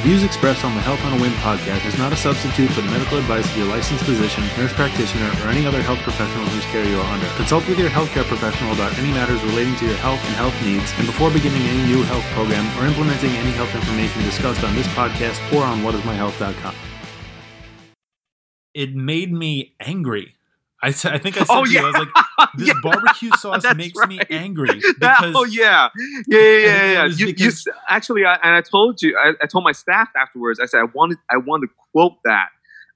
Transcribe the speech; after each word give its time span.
Views 0.00 0.24
expressed 0.24 0.64
on 0.64 0.74
the 0.74 0.80
Health 0.80 1.04
on 1.04 1.12
a 1.12 1.20
WIMH 1.20 1.36
podcast 1.44 1.84
is 1.84 1.98
not 1.98 2.10
a 2.10 2.16
substitute 2.16 2.70
for 2.70 2.80
the 2.80 2.88
medical 2.88 3.18
advice 3.18 3.44
of 3.44 3.54
your 3.54 3.66
licensed 3.66 4.02
physician, 4.02 4.42
nurse 4.56 4.72
practitioner, 4.72 5.28
or 5.44 5.52
any 5.52 5.66
other 5.66 5.82
health 5.82 5.98
professional 5.98 6.46
whose 6.46 6.64
care 6.72 6.88
you 6.88 6.96
are 6.96 7.12
under. 7.12 7.26
Consult 7.36 7.68
with 7.68 7.78
your 7.78 7.90
healthcare 7.90 8.24
professional 8.24 8.72
about 8.72 8.96
any 8.96 9.12
matters 9.12 9.44
relating 9.44 9.76
to 9.76 9.84
your 9.84 10.00
health 10.00 10.24
and 10.24 10.34
health 10.36 10.56
needs, 10.64 10.90
and 10.96 11.04
before 11.04 11.30
beginning 11.30 11.60
any 11.68 11.84
new 11.84 12.02
health 12.04 12.24
program 12.32 12.64
or 12.80 12.88
implementing 12.88 13.28
any 13.44 13.50
health 13.50 13.74
information 13.74 14.22
discussed 14.22 14.64
on 14.64 14.74
this 14.74 14.88
podcast 14.96 15.36
or 15.52 15.64
on 15.64 15.82
whatismyhealth.com. 15.82 16.74
It 18.72 18.94
made 18.94 19.30
me 19.30 19.74
angry. 19.80 20.34
I, 20.82 20.92
said, 20.92 21.12
I 21.12 21.18
think 21.18 21.36
I 21.36 21.40
said 21.44 21.46
Oh, 21.50 21.64
to 21.64 21.70
you, 21.70 21.78
I 21.78 21.82
yeah. 21.82 21.86
was 21.88 21.94
like, 22.38 22.48
this 22.56 22.68
Yeah. 22.68 22.74
barbecue 22.82 23.30
sauce 23.32 23.64
makes 23.76 23.98
me 24.06 24.18
right. 24.18 24.26
angry 24.30 24.68
That- 25.00 25.18
because 25.20 25.34
oh 25.36 25.44
yeah, 25.44 25.88
yeah, 26.26 26.38
yeah, 26.38 26.58
yeah. 26.58 26.92
yeah. 26.92 27.04
You, 27.06 27.10
you 27.14 27.26
because- 27.34 27.66
s- 27.66 27.74
actually, 27.88 28.24
I, 28.24 28.34
and 28.42 28.54
I 28.54 28.62
told 28.62 29.02
you, 29.02 29.16
I, 29.18 29.32
I 29.42 29.46
told 29.46 29.64
my 29.64 29.72
staff 29.72 30.08
afterwards. 30.16 30.58
I 30.60 30.66
said 30.66 30.80
I 30.80 30.84
wanted, 30.94 31.18
I 31.30 31.36
wanted 31.36 31.66
to 31.68 31.72
quote 31.92 32.14
that 32.24 32.48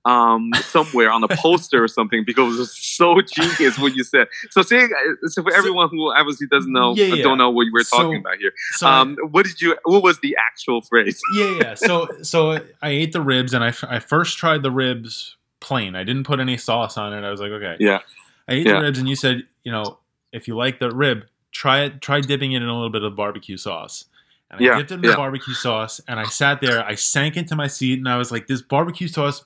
um, 0.07 0.51
somewhere 0.63 1.11
on 1.11 1.25
a 1.25 1.29
poster 1.37 1.83
or 1.83 1.89
something 1.89 2.25
because 2.27 2.55
it 2.57 2.59
was 2.59 2.77
so 2.77 3.21
genius 3.23 3.79
what 3.79 3.95
you 3.95 4.05
said. 4.05 4.29
So, 4.51 4.61
say, 4.63 4.87
so 5.25 5.43
for 5.43 5.51
So- 5.51 5.57
everyone 5.57 5.89
who 5.91 6.11
obviously 6.13 6.47
doesn't 6.47 6.73
know, 6.73 6.95
Yeah, 6.95 7.07
yeah. 7.15 7.23
don't 7.23 7.39
know 7.39 7.51
what 7.51 7.63
you 7.65 7.73
were 7.73 7.85
So- 7.85 7.99
talking 8.03 8.21
about 8.21 8.37
here. 8.39 8.53
so 8.77 8.87
I- 8.87 8.99
Um, 9.01 9.17
what 9.31 9.45
did 9.47 9.61
you? 9.61 9.77
What 9.85 10.03
was 10.03 10.19
the 10.21 10.37
actual 10.51 10.81
phrase? 10.83 11.21
yeah, 11.37 11.59
yeah. 11.61 11.75
So, 11.75 12.09
so 12.23 12.53
I 12.83 12.89
ate 12.91 13.13
the 13.13 13.21
ribs, 13.23 13.53
and 13.55 13.63
I, 13.65 13.73
I 13.89 13.99
first 13.99 14.37
tried 14.39 14.63
the 14.63 14.71
ribs 14.71 15.37
plain. 15.65 15.97
I 15.97 16.05
didn't 16.05 16.25
put 16.25 16.39
any 16.41 16.57
sauce 16.57 16.97
on 16.99 17.13
it. 17.13 17.27
I 17.27 17.31
was 17.31 17.41
like, 17.41 17.51
okay. 17.53 17.77
Yeah. 17.81 18.01
I 18.49 18.55
ate 18.55 18.67
Yeah. 18.67 18.75
the 18.75 18.83
ribs, 18.83 18.99
and 18.99 19.09
you 19.09 19.17
said, 19.17 19.43
you 19.65 19.73
know, 19.73 19.99
if 20.33 20.47
you 20.47 20.57
like 20.57 20.79
the 20.79 20.91
rib, 20.91 21.25
try 21.51 21.83
it. 21.85 22.01
Try 22.01 22.21
dipping 22.21 22.53
it 22.53 22.63
in 22.63 22.69
a 22.69 22.75
little 22.75 22.91
bit 22.91 23.03
of 23.03 23.17
barbecue 23.17 23.57
sauce. 23.57 24.05
And 24.51 24.61
I 24.61 24.65
Yeah, 24.65 24.77
dipped 24.77 24.91
it 24.91 24.95
in 24.95 25.01
the 25.01 25.17
barbecue 25.17 25.55
sauce, 25.55 26.01
and 26.07 26.21
I 26.21 26.25
sat 26.27 26.61
there. 26.61 26.85
I 26.85 26.95
sank 26.95 27.37
into 27.37 27.57
my 27.57 27.67
seat, 27.67 27.99
and 27.99 28.09
I 28.09 28.17
was 28.19 28.31
like, 28.31 28.47
this 28.47 28.63
barbecue 28.63 29.09
sauce. 29.09 29.45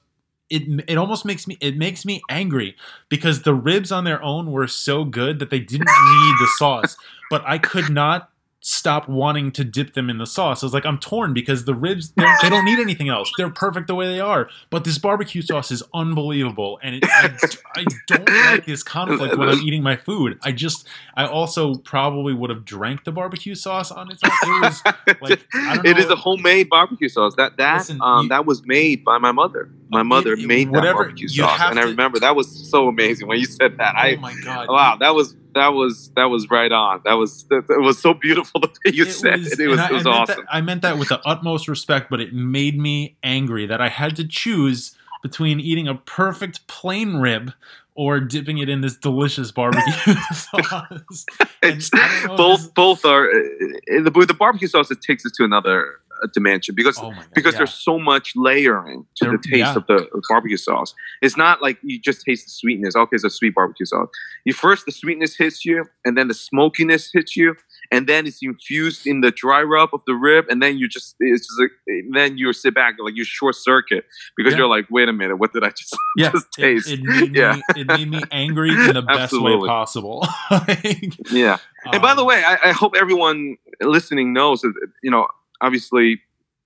It, 0.50 0.62
it 0.88 0.96
almost 0.96 1.26
makes 1.26 1.46
me 1.46 1.58
it 1.60 1.76
makes 1.76 2.06
me 2.06 2.22
angry 2.30 2.74
because 3.10 3.42
the 3.42 3.52
ribs 3.52 3.92
on 3.92 4.04
their 4.04 4.22
own 4.22 4.50
were 4.50 4.66
so 4.66 5.04
good 5.04 5.40
that 5.40 5.50
they 5.50 5.60
didn't 5.60 5.84
need 5.84 6.38
the 6.40 6.46
sauce 6.58 6.96
but 7.28 7.42
I 7.46 7.58
could 7.58 7.90
not 7.90 8.30
stop 8.60 9.08
wanting 9.08 9.52
to 9.52 9.62
dip 9.64 9.94
them 9.94 10.10
in 10.10 10.18
the 10.18 10.26
sauce. 10.26 10.62
I 10.62 10.66
was 10.66 10.74
like, 10.74 10.84
I'm 10.84 10.98
torn 10.98 11.32
because 11.32 11.64
the 11.64 11.74
ribs 11.74 12.10
they're- 12.16 12.26
don't 12.42 12.64
need 12.64 12.78
anything 12.80 13.08
else. 13.08 13.30
They're 13.38 13.50
perfect 13.50 13.86
the 13.86 13.94
way 13.94 14.06
they 14.08 14.20
are. 14.20 14.48
But 14.70 14.84
this 14.84 14.98
barbecue 14.98 15.42
sauce 15.42 15.70
is 15.70 15.82
unbelievable, 15.94 16.78
and 16.82 16.96
it, 16.96 17.04
I, 17.08 17.36
I 17.76 17.84
don't 18.08 18.28
like 18.28 18.66
this 18.66 18.82
conflict 18.82 19.36
when 19.38 19.48
I'm 19.48 19.60
eating 19.60 19.82
my 19.82 19.96
food. 19.96 20.38
I 20.42 20.52
just 20.52 20.86
I 21.14 21.26
also 21.26 21.76
probably 21.76 22.34
would 22.34 22.50
have 22.50 22.64
drank 22.64 23.04
the 23.04 23.12
barbecue 23.12 23.54
sauce 23.54 23.90
on 23.90 24.10
its 24.10 24.22
own. 24.24 24.30
It 24.42 24.62
was 24.62 24.82
like 25.20 25.46
I 25.54 25.76
don't 25.76 25.86
it 25.86 25.98
is 25.98 26.06
a 26.10 26.16
homemade 26.16 26.68
barbecue 26.68 27.08
sauce. 27.08 27.34
That 27.36 27.56
that 27.58 27.78
Listen, 27.78 28.00
um, 28.02 28.24
you- 28.24 28.28
that 28.30 28.44
was 28.44 28.66
made 28.66 29.04
by 29.04 29.18
my 29.18 29.32
mother. 29.32 29.70
My 29.90 30.02
mother 30.02 30.34
It- 30.34 30.40
it- 30.40 30.46
made 30.46 30.72
that 30.72 30.92
barbecue 30.94 31.28
sauce, 31.28 31.60
and 31.70 31.78
I 31.78 31.82
to- 31.82 31.88
remember 31.88 32.18
that 32.20 32.36
was 32.36 32.48
so 32.70 32.88
amazing 32.88 33.26
when 33.28 33.38
you 33.38 33.46
said 33.46 33.78
that. 33.78 33.94
oh 33.96 34.00
I 34.00 34.16
my 34.16 34.34
god! 34.44 34.68
wow, 34.68 34.96
that 35.00 35.14
was 35.14 35.34
that 35.54 35.68
was 35.68 36.10
that 36.16 36.26
was 36.26 36.48
right 36.50 36.70
on. 36.70 37.00
That 37.04 37.14
was 37.14 37.44
that, 37.50 37.66
that 37.68 37.80
was 37.80 37.98
so 37.98 38.12
beautiful 38.14 38.60
the 38.62 38.68
way 38.68 38.92
you 38.94 39.06
said 39.06 39.40
it. 39.40 39.58
It 39.58 39.68
was, 39.68 39.78
I- 39.78 39.88
it 39.88 39.92
was 39.92 40.06
I 40.06 40.10
meant 40.10 40.20
awesome. 40.30 40.36
That, 40.36 40.54
I 40.54 40.60
meant 40.60 40.82
that 40.82 40.98
with 40.98 41.08
the 41.08 41.20
utmost 41.26 41.68
respect, 41.68 42.10
but 42.10 42.20
it 42.20 42.32
made 42.34 42.78
me 42.78 43.16
angry 43.22 43.66
that 43.66 43.80
I 43.80 43.88
had 43.88 44.14
to 44.16 44.26
choose 44.28 44.94
between 45.22 45.58
eating 45.58 45.88
a 45.88 45.94
perfect 45.96 46.66
plain 46.68 47.16
rib 47.16 47.52
or 47.94 48.20
dipping 48.20 48.58
it 48.58 48.68
in 48.68 48.80
this 48.82 48.96
delicious 48.96 49.50
barbecue 49.50 49.92
sauce. 50.32 51.26
It's 51.62 51.90
I 51.92 51.98
don't 52.26 52.36
know 52.38 52.52
if 52.52 52.62
both 52.62 52.74
both 52.74 53.04
are 53.04 53.28
uh, 53.28 53.32
the 53.88 54.24
the 54.28 54.34
barbecue 54.34 54.68
sauce. 54.68 54.90
It 54.90 55.00
takes 55.00 55.24
it 55.24 55.32
to 55.34 55.44
another 55.44 55.96
uh, 56.07 56.07
dimension 56.34 56.74
because 56.74 56.98
Oh 56.98 57.10
god! 57.12 57.26
because 57.34 57.54
yeah. 57.54 57.58
there's 57.58 57.74
so 57.74 57.98
much 57.98 58.32
layering 58.36 59.06
to 59.16 59.24
There- 59.24 59.32
the 59.32 59.38
taste 59.38 59.56
yeah. 59.58 59.76
of 59.76 59.86
the 59.86 60.06
barbecue 60.28 60.56
sauce. 60.56 60.94
It's 61.22 61.36
not 61.36 61.62
like 61.62 61.78
you 61.82 61.98
just 62.00 62.24
taste 62.24 62.46
the 62.46 62.50
sweetness. 62.50 62.96
Okay, 62.96 63.14
it's 63.14 63.24
a 63.24 63.30
sweet 63.30 63.54
barbecue 63.54 63.86
sauce. 63.86 64.08
You 64.44 64.52
first 64.52 64.86
the 64.86 64.92
sweetness 64.92 65.36
hits 65.36 65.64
you, 65.64 65.84
and 66.04 66.16
then 66.16 66.28
the 66.28 66.34
smokiness 66.34 67.10
hits 67.12 67.36
you, 67.36 67.54
and 67.90 68.06
then 68.06 68.26
it's 68.26 68.38
infused 68.42 69.06
in 69.06 69.20
the 69.20 69.30
dry 69.30 69.62
rub 69.62 69.90
of 69.92 70.00
the 70.06 70.14
rib, 70.14 70.46
and 70.48 70.62
then 70.62 70.76
you 70.78 70.88
just 70.88 71.14
it's 71.20 71.46
just 71.46 71.60
like, 71.60 71.70
then 72.12 72.38
you 72.38 72.52
sit 72.52 72.74
back 72.74 72.94
like 72.98 73.16
you 73.16 73.24
short 73.24 73.54
circuit 73.54 74.04
because 74.36 74.52
Yeah. 74.52 74.58
you're 74.60 74.68
like, 74.68 74.86
wait 74.90 75.08
a 75.08 75.12
minute, 75.12 75.36
what 75.36 75.52
did 75.52 75.64
I 75.64 75.70
just? 75.70 75.96
yeah, 76.16 76.30
just 76.32 76.46
it- 76.58 76.62
taste. 76.62 76.88
It, 76.88 77.00
made 77.02 77.36
Yeah. 77.36 77.54
me, 77.56 77.62
it 77.76 77.86
made 77.86 78.08
me 78.10 78.22
angry 78.32 78.70
in 78.70 78.92
the 78.94 79.02
best 79.14 79.32
way 79.40 79.56
possible. 79.58 80.26
Like, 80.50 81.14
Yeah. 81.30 81.58
And 81.92 82.02
by 82.02 82.14
the 82.14 82.22
um, 82.22 82.26
way, 82.26 82.42
I, 82.44 82.58
I 82.70 82.72
hope 82.72 82.94
everyone 82.98 83.56
listening 83.80 84.32
knows 84.32 84.62
that 84.62 84.72
you 85.02 85.10
know, 85.10 85.26
obviously, 85.60 86.20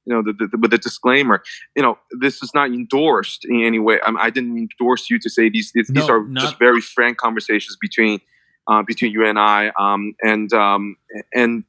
you 0.05 0.13
know, 0.13 0.23
the, 0.23 0.33
the, 0.33 0.59
with 0.59 0.71
the 0.73 0.79
disclaimer, 0.79 1.43
you 1.77 1.83
know, 1.83 1.99
this 2.21 2.43
is 2.43 2.53
not 2.55 2.69
endorsed 2.69 3.45
in 3.45 3.63
any 3.63 3.79
way. 3.79 4.01
I, 4.05 4.11
I 4.19 4.31
didn't 4.31 4.57
endorse 4.59 5.09
you 5.11 5.19
to 5.21 5.31
say 5.31 5.49
these. 5.49 5.73
These, 5.73 5.89
these 5.89 6.09
are 6.09 6.25
not- 6.27 6.43
just 6.43 6.59
very 6.59 6.81
frank 6.81 7.19
conversations 7.19 7.77
between 7.81 8.21
uh, 8.69 8.83
between 8.83 9.11
you 9.11 9.27
and 9.27 9.39
I, 9.39 9.73
um, 9.79 10.15
and 10.23 10.53
um, 10.53 10.97
and 11.35 11.65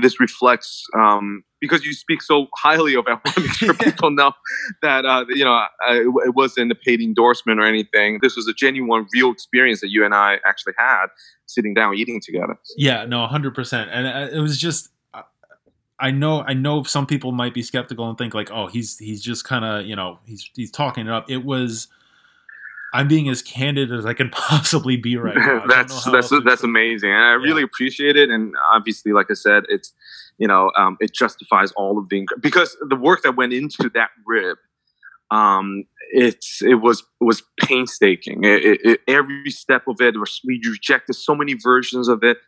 this 0.00 0.18
reflects 0.18 0.86
um, 0.96 1.44
because 1.60 1.84
you 1.84 1.92
speak 1.92 2.22
so 2.22 2.46
highly 2.56 2.94
of 2.96 3.04
it. 3.06 3.10
I 3.10 3.14
want 3.14 3.24
to 3.34 3.40
make 3.42 3.52
sure 3.52 3.74
people 3.90 4.10
know 4.10 4.32
that 4.80 5.04
uh, 5.04 5.26
you 5.28 5.44
know 5.44 5.62
it, 5.90 6.06
it 6.26 6.34
wasn't 6.34 6.72
a 6.72 6.74
paid 6.74 7.02
endorsement 7.02 7.60
or 7.60 7.64
anything. 7.64 8.20
This 8.22 8.34
was 8.34 8.48
a 8.48 8.54
genuine, 8.54 9.06
real 9.12 9.30
experience 9.30 9.82
that 9.82 9.90
you 9.90 10.04
and 10.06 10.14
I 10.14 10.38
actually 10.46 10.72
had 10.78 11.06
sitting 11.46 11.74
down 11.74 11.94
eating 11.94 12.20
together. 12.20 12.58
Yeah, 12.76 13.04
no, 13.04 13.26
hundred 13.26 13.54
percent. 13.54 13.90
And 13.92 14.06
uh, 14.06 14.34
it 14.34 14.40
was 14.40 14.58
just, 14.58 14.88
I- 16.00 16.10
know, 16.10 16.42
I 16.42 16.54
know, 16.54 16.82
some 16.82 17.06
people 17.06 17.32
might 17.32 17.54
be 17.54 17.62
skeptical 17.62 18.08
and 18.08 18.16
think 18.16 18.34
like, 18.34 18.50
oh, 18.50 18.66
he's 18.66 18.98
he's 18.98 19.22
just 19.22 19.44
kind 19.44 19.64
of, 19.64 19.86
you 19.86 19.96
know, 19.96 20.18
he's 20.24 20.50
he's 20.54 20.70
talking 20.70 21.06
it 21.06 21.12
up. 21.12 21.30
It 21.30 21.44
was, 21.44 21.88
I'm 22.92 23.08
being 23.08 23.28
as 23.28 23.42
candid 23.42 23.92
as 23.92 24.06
I 24.06 24.14
can 24.14 24.30
possibly 24.32 24.96
be 24.96 25.16
right 25.16 25.36
now. 25.36 25.42
I 25.42 25.46
don't 25.46 25.68
know 25.68 25.74
that's 25.74 26.04
that's 26.04 26.44
that's 26.44 26.62
amazing, 26.64 27.10
and 27.10 27.22
I 27.22 27.32
really 27.32 27.62
appreciate 27.62 28.16
it. 28.16 28.30
And 28.30 28.54
obviously, 28.72 29.12
like 29.12 29.26
I 29.30 29.34
said, 29.34 29.64
it's 29.68 29.92
you 30.38 30.46
know 30.46 30.70
um, 30.76 30.96
it 31.00 31.14
justifies 31.14 31.72
all 31.72 31.98
of 31.98 32.08
the 32.08 32.26
because 32.40 32.76
the 32.88 32.96
work 32.96 33.22
that 33.22 33.36
went 33.36 33.52
into 33.52 33.90
that 33.94 34.10
rib, 34.26 34.58
um, 35.30 35.84
it's 36.12 36.62
it 36.62 36.76
was 36.76 37.00
it 37.20 37.24
was 37.24 37.42
painstaking. 37.60 38.44
It, 38.44 38.64
it, 38.64 38.80
it, 38.84 39.00
every 39.06 39.50
step 39.50 39.82
of 39.88 40.00
it 40.00 40.18
was 40.18 40.40
we 40.44 40.60
rejected 40.68 41.14
so 41.14 41.34
many 41.34 41.54
versions 41.54 42.08
of 42.08 42.22
it. 42.22 42.38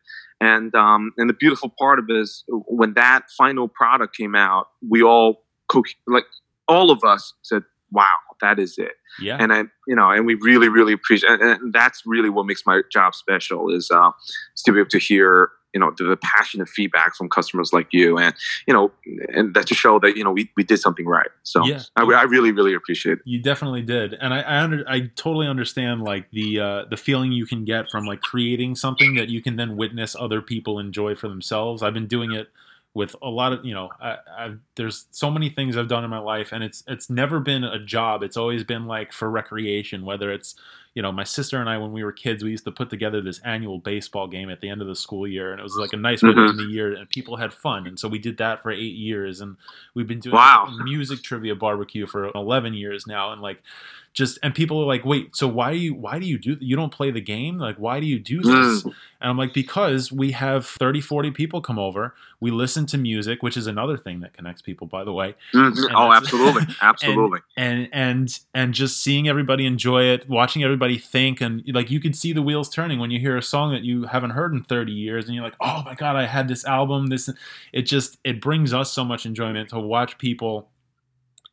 And 0.40 0.74
um, 0.74 1.12
and 1.18 1.28
the 1.28 1.34
beautiful 1.34 1.72
part 1.78 1.98
of 1.98 2.06
it 2.08 2.16
is 2.16 2.44
when 2.48 2.94
that 2.94 3.26
final 3.36 3.68
product 3.68 4.16
came 4.16 4.34
out, 4.34 4.68
we 4.88 5.02
all 5.02 5.44
co- 5.68 5.84
like 6.06 6.24
all 6.66 6.90
of 6.90 7.04
us 7.04 7.34
said, 7.42 7.62
"Wow, 7.92 8.06
that 8.40 8.58
is 8.58 8.78
it." 8.78 8.92
Yeah, 9.20 9.36
and 9.38 9.52
I, 9.52 9.64
you 9.86 9.94
know, 9.94 10.10
and 10.10 10.24
we 10.24 10.34
really, 10.36 10.68
really 10.68 10.94
appreciate, 10.94 11.30
and, 11.30 11.42
and 11.42 11.72
that's 11.74 12.02
really 12.06 12.30
what 12.30 12.46
makes 12.46 12.64
my 12.64 12.80
job 12.90 13.14
special 13.14 13.74
is, 13.74 13.90
uh, 13.90 14.10
is 14.56 14.62
to 14.62 14.72
be 14.72 14.80
able 14.80 14.88
to 14.90 14.98
hear, 14.98 15.50
you 15.72 15.80
know, 15.80 15.92
the, 15.96 16.16
passionate 16.20 16.68
feedback 16.68 17.14
from 17.16 17.28
customers 17.28 17.72
like 17.72 17.88
you, 17.92 18.18
and 18.18 18.34
you 18.66 18.74
know, 18.74 18.90
and 19.34 19.54
that 19.54 19.66
to 19.68 19.74
show 19.74 19.98
that 20.00 20.16
you 20.16 20.24
know 20.24 20.32
we, 20.32 20.50
we 20.56 20.62
did 20.62 20.78
something 20.78 21.06
right. 21.06 21.30
So 21.42 21.64
Yeah. 21.64 21.82
I, 21.96 22.02
I 22.02 22.22
really, 22.22 22.52
really 22.52 22.74
appreciate 22.74 23.18
it. 23.18 23.18
you 23.24 23.40
definitely 23.42 23.82
did, 23.82 24.14
and 24.14 24.34
I 24.34 24.40
I, 24.40 24.62
under, 24.62 24.84
I 24.88 25.10
totally 25.16 25.46
understand 25.46 26.02
like 26.02 26.30
the 26.32 26.60
uh, 26.60 26.84
the 26.90 26.96
feeling 26.96 27.32
you 27.32 27.46
can 27.46 27.64
get 27.64 27.90
from 27.90 28.04
like 28.04 28.20
creating 28.20 28.74
something 28.74 29.14
that 29.14 29.28
you 29.28 29.42
can 29.42 29.56
then 29.56 29.76
witness 29.76 30.16
other 30.18 30.42
people 30.42 30.78
enjoy 30.78 31.14
for 31.14 31.28
themselves. 31.28 31.82
I've 31.82 31.94
been 31.94 32.08
doing 32.08 32.32
it 32.32 32.48
with 32.92 33.14
a 33.22 33.28
lot 33.28 33.52
of 33.52 33.64
you 33.64 33.74
know 33.74 33.90
I, 34.00 34.16
I've, 34.36 34.58
there's 34.76 35.06
so 35.10 35.30
many 35.30 35.48
things 35.48 35.76
I've 35.76 35.88
done 35.88 36.04
in 36.04 36.10
my 36.10 36.18
life, 36.18 36.52
and 36.52 36.64
it's 36.64 36.82
it's 36.86 37.08
never 37.08 37.40
been 37.40 37.64
a 37.64 37.78
job. 37.78 38.22
It's 38.22 38.36
always 38.36 38.64
been 38.64 38.86
like 38.86 39.12
for 39.12 39.30
recreation, 39.30 40.04
whether 40.04 40.32
it's 40.32 40.54
you 40.94 41.02
know 41.02 41.12
my 41.12 41.24
sister 41.24 41.58
and 41.60 41.68
I 41.68 41.78
when 41.78 41.92
we 41.92 42.02
were 42.02 42.12
kids, 42.12 42.42
we 42.42 42.50
used 42.50 42.64
to 42.64 42.72
put 42.72 42.90
together 42.90 43.20
this 43.20 43.38
annual 43.44 43.78
baseball 43.78 44.26
game 44.26 44.50
at 44.50 44.60
the 44.60 44.68
end 44.68 44.80
of 44.82 44.88
the 44.88 44.94
school 44.96 45.26
year, 45.26 45.52
and 45.52 45.60
it 45.60 45.62
was 45.62 45.76
like 45.76 45.92
a 45.92 45.96
nice 45.96 46.22
way 46.22 46.30
to 46.30 46.36
Mhm. 46.36 46.48
end 46.50 46.58
the 46.58 46.64
year, 46.64 46.92
and 46.94 47.08
people 47.08 47.36
had 47.36 47.52
fun, 47.52 47.86
and 47.86 47.98
so 47.98 48.08
we 48.08 48.18
did 48.18 48.36
that 48.38 48.62
for 48.62 48.70
eight 48.72 48.94
years, 48.96 49.40
and 49.40 49.56
we've 49.94 50.08
been 50.08 50.20
doing 50.20 50.34
Wow. 50.34 50.68
music 50.82 51.22
trivia 51.22 51.54
barbecue 51.54 52.06
for 52.06 52.30
11 52.34 52.74
years 52.74 53.06
now, 53.06 53.32
and 53.32 53.40
like 53.40 53.62
just 54.12 54.38
and 54.42 54.54
people 54.54 54.80
are 54.82 54.86
like 54.86 55.04
wait 55.04 55.36
so 55.36 55.46
why 55.46 55.70
do 55.72 55.78
you 55.78 55.94
why 55.94 56.18
do 56.18 56.26
you 56.26 56.36
do 56.36 56.56
you 56.60 56.74
don't 56.74 56.92
play 56.92 57.10
the 57.12 57.20
game? 57.20 57.58
Like 57.58 57.76
why 57.76 58.00
do 58.00 58.06
you 58.06 58.18
do 58.18 58.42
this? 58.42 58.84
And 58.84 59.28
i'm 59.30 59.36
like 59.36 59.52
because 59.54 60.10
we 60.10 60.32
have 60.32 60.66
30 60.66 61.00
40 61.00 61.30
people 61.30 61.60
come 61.60 61.78
over. 61.78 62.14
We 62.40 62.50
listen 62.50 62.86
to 62.86 62.98
music 62.98 63.42
which 63.42 63.56
is 63.56 63.66
another 63.68 63.96
thing 63.96 64.18
that 64.20 64.32
connects 64.32 64.62
people 64.62 64.86
by 64.88 65.04
the 65.04 65.12
way. 65.12 65.34
Mhm. 65.54 65.76
And 65.86 65.94
Oh, 65.94 66.12
absolutely, 66.12 66.62
absolutely. 66.82 67.38
and 67.56 67.88
and 67.92 68.38
and 68.52 68.74
just 68.74 69.00
seeing 69.00 69.28
everybody 69.28 69.64
enjoy 69.64 70.02
it 70.04 70.28
watching 70.28 70.64
everybody 70.64 70.98
think 70.98 71.40
and 71.40 71.62
like 71.72 71.90
you 71.90 72.00
can 72.00 72.12
see 72.12 72.32
the 72.32 72.42
wheels 72.42 72.68
turning 72.68 72.98
when 72.98 73.12
you 73.12 73.20
hear 73.20 73.36
a 73.36 73.42
song 73.42 73.72
that 73.72 73.82
you 73.82 74.04
haven't 74.06 74.30
heard 74.30 74.52
in 74.52 74.64
30 74.64 74.90
years 74.92 75.26
and 75.26 75.34
you're 75.36 75.44
like 75.44 75.56
oh 75.60 75.82
my 75.84 75.94
god 75.94 76.16
i 76.16 76.26
had 76.26 76.48
this 76.48 76.64
album 76.64 77.06
this 77.06 77.30
it 77.72 77.82
just 77.82 78.18
it 78.24 78.40
brings 78.40 78.74
us 78.74 78.90
so 78.92 79.04
much 79.04 79.24
enjoyment 79.24 79.68
to 79.68 79.78
watch 79.78 80.18
people 80.18 80.68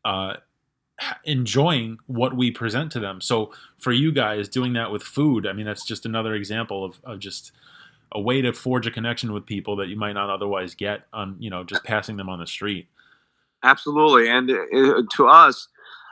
uh 0.06 0.34
enjoying 1.24 1.98
what 2.08 2.36
we 2.36 2.50
present 2.50 2.92
to 2.92 3.00
them 3.00 3.22
so 3.22 3.52
for 3.78 3.92
you 3.92 4.12
guys 4.12 4.50
doing 4.50 4.74
that 4.74 4.92
with 4.92 5.04
food 5.04 5.46
i 5.46 5.54
mean 5.54 5.66
that's 5.66 5.86
just 5.86 6.06
another 6.06 6.34
example 6.34 6.84
of, 6.84 7.00
of 7.04 7.20
just 7.20 7.52
a 8.14 8.20
way 8.20 8.42
to 8.42 8.52
forge 8.52 8.88
a 8.88 8.92
connection 8.92 9.32
with 9.32 9.46
people 9.46 9.76
that 9.76 9.88
you 9.88 9.96
might 9.96 10.14
not 10.14 10.30
otherwise 10.30 10.74
get 10.74 11.02
on 11.14 11.36
you 11.40 11.50
know 11.50 11.64
just 11.64 11.84
passing 11.84 12.18
them 12.18 12.30
on 12.30 12.40
the 12.40 12.48
street 12.48 12.88
absolutely. 13.64 14.30
And 14.30 14.50
uh, 14.50 15.04
to 15.16 15.28
us, 15.28 15.68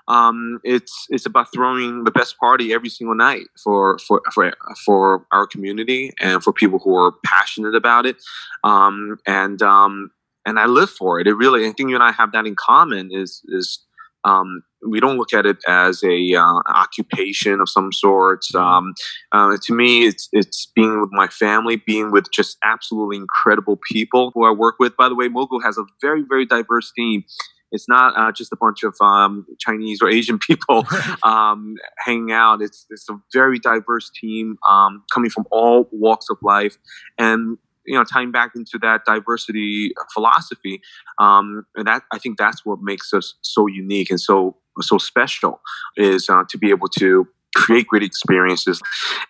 um, 0.07 0.59
it's 0.63 1.07
it's 1.09 1.25
about 1.25 1.51
throwing 1.53 2.03
the 2.03 2.11
best 2.11 2.37
party 2.37 2.73
every 2.73 2.89
single 2.89 3.15
night 3.15 3.45
for 3.63 3.97
for 3.99 4.21
for 4.33 4.53
for 4.85 5.25
our 5.31 5.47
community 5.47 6.11
and 6.19 6.43
for 6.43 6.53
people 6.53 6.79
who 6.79 6.95
are 6.95 7.13
passionate 7.25 7.75
about 7.75 8.05
it. 8.05 8.17
Um, 8.63 9.17
and 9.25 9.61
um, 9.61 10.11
and 10.45 10.59
I 10.59 10.65
live 10.67 10.91
for 10.91 11.19
it. 11.19 11.27
It 11.27 11.33
really, 11.33 11.67
I 11.67 11.71
think 11.71 11.89
you 11.89 11.95
and 11.95 12.03
I 12.03 12.11
have 12.11 12.31
that 12.33 12.45
in 12.45 12.55
common. 12.55 13.09
Is 13.11 13.41
is 13.47 13.79
um, 14.25 14.63
we 14.88 15.00
don't 15.00 15.18
look 15.18 15.33
at 15.33 15.45
it 15.45 15.57
as 15.68 16.04
a 16.04 16.36
uh, 16.36 16.62
occupation 16.68 17.62
of 17.62 17.69
some 17.69 17.92
sort. 17.92 18.44
Mm-hmm. 18.54 18.57
Um, 18.57 18.94
uh, 19.31 19.57
to 19.63 19.74
me, 19.74 20.06
it's 20.06 20.27
it's 20.31 20.72
being 20.75 21.00
with 21.00 21.12
my 21.12 21.27
family, 21.27 21.77
being 21.77 22.12
with 22.12 22.31
just 22.31 22.57
absolutely 22.63 23.18
incredible 23.18 23.80
people 23.92 24.31
who 24.33 24.45
I 24.45 24.51
work 24.51 24.75
with. 24.80 24.95
By 24.98 25.10
the 25.10 25.16
way, 25.16 25.30
Mogu 25.30 25.63
has 25.63 25.77
a 25.77 25.86
very 26.01 26.24
very 26.27 26.45
diverse 26.45 26.92
team. 26.95 27.24
It's 27.72 27.89
not 27.89 28.18
uh, 28.18 28.31
just 28.31 28.54
a 28.54 28.56
bunch 28.56 28.83
of 28.83 28.95
um, 29.01 29.45
Chinese 29.60 30.01
or 30.01 30.10
Asian 30.10 30.39
people 30.48 30.86
um, 31.24 31.75
hanging 32.00 32.31
out. 32.31 32.62
It's 32.62 32.86
it's 32.89 33.10
a 33.10 33.19
very 33.33 33.60
diverse 33.60 34.10
team 34.19 34.57
um, 34.68 35.04
coming 35.13 35.30
from 35.30 35.45
all 35.51 35.88
walks 35.92 36.28
of 36.30 36.38
life, 36.42 36.78
and 37.18 37.57
you 37.85 37.97
know 37.97 38.03
tying 38.03 38.31
back 38.31 38.51
into 38.55 38.77
that 38.79 39.05
diversity 39.05 39.91
philosophy 40.13 40.81
um, 41.19 41.65
and 41.75 41.87
that 41.87 42.03
i 42.11 42.17
think 42.17 42.37
that's 42.37 42.65
what 42.65 42.79
makes 42.81 43.13
us 43.13 43.35
so 43.41 43.67
unique 43.67 44.09
and 44.09 44.19
so 44.19 44.55
so 44.81 44.97
special 44.97 45.61
is 45.97 46.29
uh, 46.29 46.43
to 46.49 46.57
be 46.57 46.69
able 46.69 46.87
to 46.87 47.27
create 47.55 47.87
great 47.87 48.03
experiences 48.03 48.81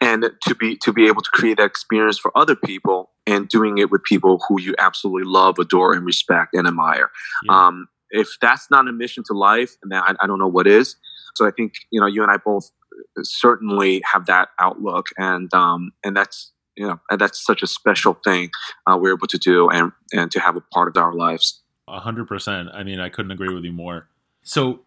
and 0.02 0.32
to 0.42 0.56
be 0.56 0.78
to 0.78 0.92
be 0.92 1.08
able 1.08 1.22
to 1.22 1.30
create 1.32 1.58
that 1.58 1.66
experience 1.66 2.18
for 2.18 2.36
other 2.36 2.56
people 2.56 3.12
and 3.28 3.48
doing 3.50 3.78
it 3.78 3.92
with 3.92 4.04
people 4.04 4.42
who 4.48 4.60
you 4.60 4.74
absolutely 4.80 5.24
love 5.24 5.60
adore 5.60 5.94
and 5.94 6.06
respect 6.06 6.54
and 6.54 6.68
admire 6.68 7.12
yeah. 7.44 7.68
um, 7.68 7.88
if 8.10 8.28
that's 8.42 8.72
not 8.72 8.88
a 8.88 8.92
mission 8.92 9.24
to 9.26 9.34
life 9.34 9.76
then 9.84 10.02
I, 10.02 10.16
I 10.22 10.28
don't 10.28 10.40
know 10.40 10.48
what 10.48 10.66
is 10.66 10.96
so 11.36 11.46
i 11.46 11.52
think 11.52 11.74
you 11.92 12.00
know 12.00 12.08
you 12.08 12.24
and 12.24 12.32
i 12.32 12.38
both 12.38 12.72
certainly 13.22 14.02
have 14.12 14.26
that 14.26 14.50
outlook 14.60 15.08
and 15.18 15.54
um, 15.54 15.92
and 16.04 16.16
that's 16.16 16.52
you 16.76 16.88
know, 16.88 17.00
and 17.10 17.20
that's 17.20 17.44
such 17.44 17.64
a 17.64 17.68
special 17.68 18.14
thing 18.24 18.50
uh, 18.88 18.98
we're 19.00 19.14
able 19.14 19.28
to 19.28 19.38
do 19.38 19.70
and 19.70 19.92
and 20.14 20.32
to 20.32 20.40
have 20.40 20.56
a 20.56 20.62
part 20.62 20.88
of 20.88 20.98
our 20.98 21.14
lives. 21.14 21.62
A 21.88 22.00
hundred 22.00 22.28
percent. 22.28 22.70
I 22.74 22.84
mean, 22.84 23.00
I 23.00 23.10
couldn't 23.10 23.32
agree 23.32 23.54
with 23.54 23.64
you 23.64 23.72
more. 23.72 24.08
So, 24.44 24.82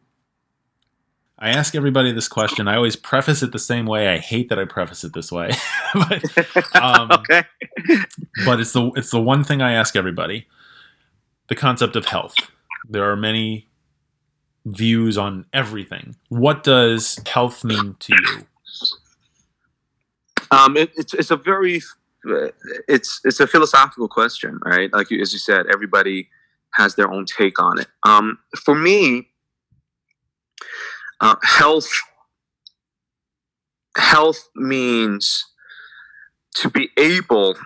I 1.38 1.50
ask 1.50 1.74
everybody 1.74 2.12
this 2.12 2.28
question. 2.28 2.68
I 2.68 2.76
always 2.76 2.96
preface 2.96 3.42
it 3.42 3.52
the 3.52 3.58
same 3.58 3.86
way. 3.86 4.08
I 4.08 4.18
hate 4.18 4.48
that 4.48 4.58
I 4.58 4.64
preface 4.64 5.04
it 5.04 5.12
this 5.12 5.30
way, 5.30 5.50
but 5.94 6.76
um, 6.76 7.10
okay. 7.12 7.44
but 8.44 8.60
it's 8.60 8.72
the 8.72 8.90
it's 8.96 9.10
the 9.10 9.20
one 9.20 9.44
thing 9.44 9.62
I 9.62 9.72
ask 9.72 9.96
everybody. 9.96 10.46
The 11.48 11.54
concept 11.54 11.96
of 11.96 12.06
health. 12.06 12.34
There 12.88 13.10
are 13.10 13.16
many 13.16 13.68
views 14.66 15.16
on 15.16 15.46
everything. 15.52 16.16
What 16.28 16.62
does 16.62 17.20
health 17.26 17.64
mean 17.64 17.96
to 18.00 18.14
you? 18.14 18.46
Um, 20.50 20.76
it, 20.76 20.90
it's 20.96 21.14
it's 21.14 21.30
a 21.30 21.36
very 21.36 21.82
it's 22.88 23.20
it's 23.24 23.40
a 23.40 23.46
philosophical 23.46 24.08
question, 24.08 24.58
right? 24.64 24.92
Like 24.92 25.12
as 25.12 25.32
you 25.32 25.38
said, 25.38 25.66
everybody 25.72 26.28
has 26.72 26.94
their 26.94 27.10
own 27.10 27.24
take 27.24 27.60
on 27.60 27.80
it. 27.80 27.88
Um, 28.04 28.38
for 28.64 28.74
me, 28.74 29.28
uh, 31.20 31.36
health 31.42 31.90
health 33.96 34.48
means 34.54 35.44
to 36.56 36.70
be 36.70 36.90
able 36.96 37.56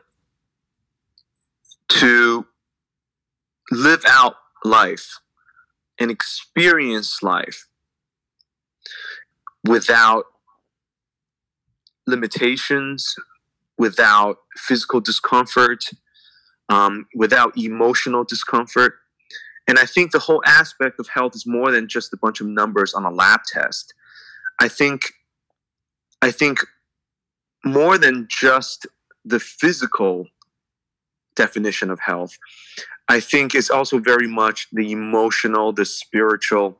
to 1.88 2.46
live 3.70 4.02
out 4.06 4.34
life 4.64 5.18
and 5.98 6.10
experience 6.10 7.22
life 7.22 7.66
without 9.64 10.24
limitations, 12.06 13.14
without 13.78 14.36
physical 14.56 15.00
discomfort, 15.00 15.84
um, 16.68 17.06
without 17.14 17.56
emotional 17.56 18.24
discomfort. 18.24 18.94
And 19.68 19.78
I 19.78 19.86
think 19.86 20.10
the 20.10 20.18
whole 20.18 20.42
aspect 20.46 20.98
of 20.98 21.08
health 21.08 21.34
is 21.34 21.46
more 21.46 21.70
than 21.70 21.88
just 21.88 22.12
a 22.12 22.16
bunch 22.16 22.40
of 22.40 22.46
numbers 22.46 22.94
on 22.94 23.04
a 23.04 23.10
lab 23.10 23.40
test. 23.44 23.94
I 24.60 24.68
think, 24.68 25.12
I 26.20 26.30
think 26.30 26.58
more 27.64 27.98
than 27.98 28.26
just 28.28 28.86
the 29.24 29.40
physical 29.40 30.26
definition 31.36 31.90
of 31.90 32.00
health, 32.00 32.36
I 33.08 33.20
think 33.20 33.54
it's 33.54 33.70
also 33.70 33.98
very 33.98 34.28
much 34.28 34.68
the 34.72 34.92
emotional, 34.92 35.72
the 35.72 35.84
spiritual, 35.84 36.78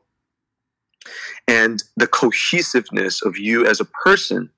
and 1.47 1.83
the 1.97 2.07
cohesiveness 2.07 3.21
of 3.21 3.37
you 3.37 3.65
as 3.65 3.79
a 3.79 3.85
person 3.85 4.49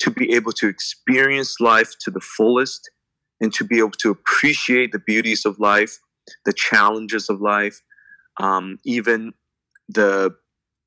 to 0.00 0.10
be 0.10 0.32
able 0.34 0.52
to 0.52 0.68
experience 0.68 1.60
life 1.60 1.94
to 2.00 2.10
the 2.10 2.20
fullest 2.20 2.90
and 3.40 3.52
to 3.54 3.64
be 3.64 3.78
able 3.78 3.90
to 3.90 4.10
appreciate 4.10 4.92
the 4.92 4.98
beauties 4.98 5.44
of 5.44 5.58
life, 5.58 5.98
the 6.44 6.52
challenges 6.52 7.28
of 7.28 7.40
life, 7.40 7.80
um, 8.38 8.78
even 8.84 9.32
the 9.88 10.34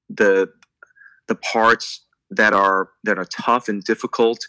the 0.10 0.50
the 1.28 1.36
parts 1.36 2.06
that 2.30 2.54
are 2.54 2.90
that 3.04 3.18
are 3.18 3.26
tough 3.26 3.68
and 3.68 3.84
difficult, 3.84 4.40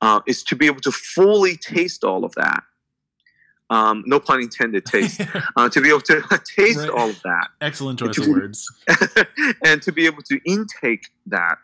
uh, 0.00 0.20
is 0.26 0.42
to 0.44 0.56
be 0.56 0.66
able 0.66 0.80
to 0.80 0.92
fully 0.92 1.56
taste 1.56 2.04
all 2.04 2.24
of 2.24 2.34
that. 2.34 2.62
Um, 3.70 4.02
no 4.06 4.18
pun 4.18 4.40
intended. 4.40 4.86
Taste 4.86 5.20
uh, 5.56 5.68
to 5.68 5.80
be 5.80 5.88
able 5.88 6.00
to 6.02 6.22
taste 6.56 6.78
right. 6.78 6.90
all 6.90 7.10
of 7.10 7.20
that. 7.22 7.48
Excellent 7.60 7.98
choice 7.98 8.18
of 8.18 8.28
words. 8.28 8.70
and 9.64 9.82
to 9.82 9.92
be 9.92 10.06
able 10.06 10.22
to 10.22 10.40
intake 10.46 11.06
that 11.26 11.58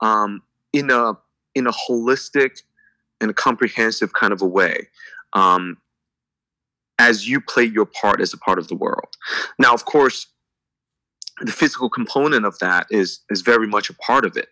um, 0.00 0.42
in 0.72 0.90
a 0.90 1.14
in 1.56 1.66
a 1.66 1.72
holistic 1.72 2.62
and 3.20 3.34
comprehensive 3.34 4.12
kind 4.12 4.32
of 4.32 4.42
a 4.42 4.46
way 4.46 4.88
um, 5.32 5.78
as 6.98 7.28
you 7.28 7.40
play 7.40 7.64
your 7.64 7.86
part 7.86 8.20
as 8.20 8.32
a 8.32 8.38
part 8.38 8.58
of 8.58 8.68
the 8.68 8.76
world. 8.76 9.16
Now, 9.58 9.74
of 9.74 9.84
course, 9.86 10.26
the 11.40 11.52
physical 11.52 11.90
component 11.90 12.46
of 12.46 12.58
that 12.60 12.86
is 12.90 13.20
is 13.30 13.40
very 13.40 13.66
much 13.66 13.90
a 13.90 13.94
part 13.94 14.24
of 14.24 14.36
it. 14.36 14.48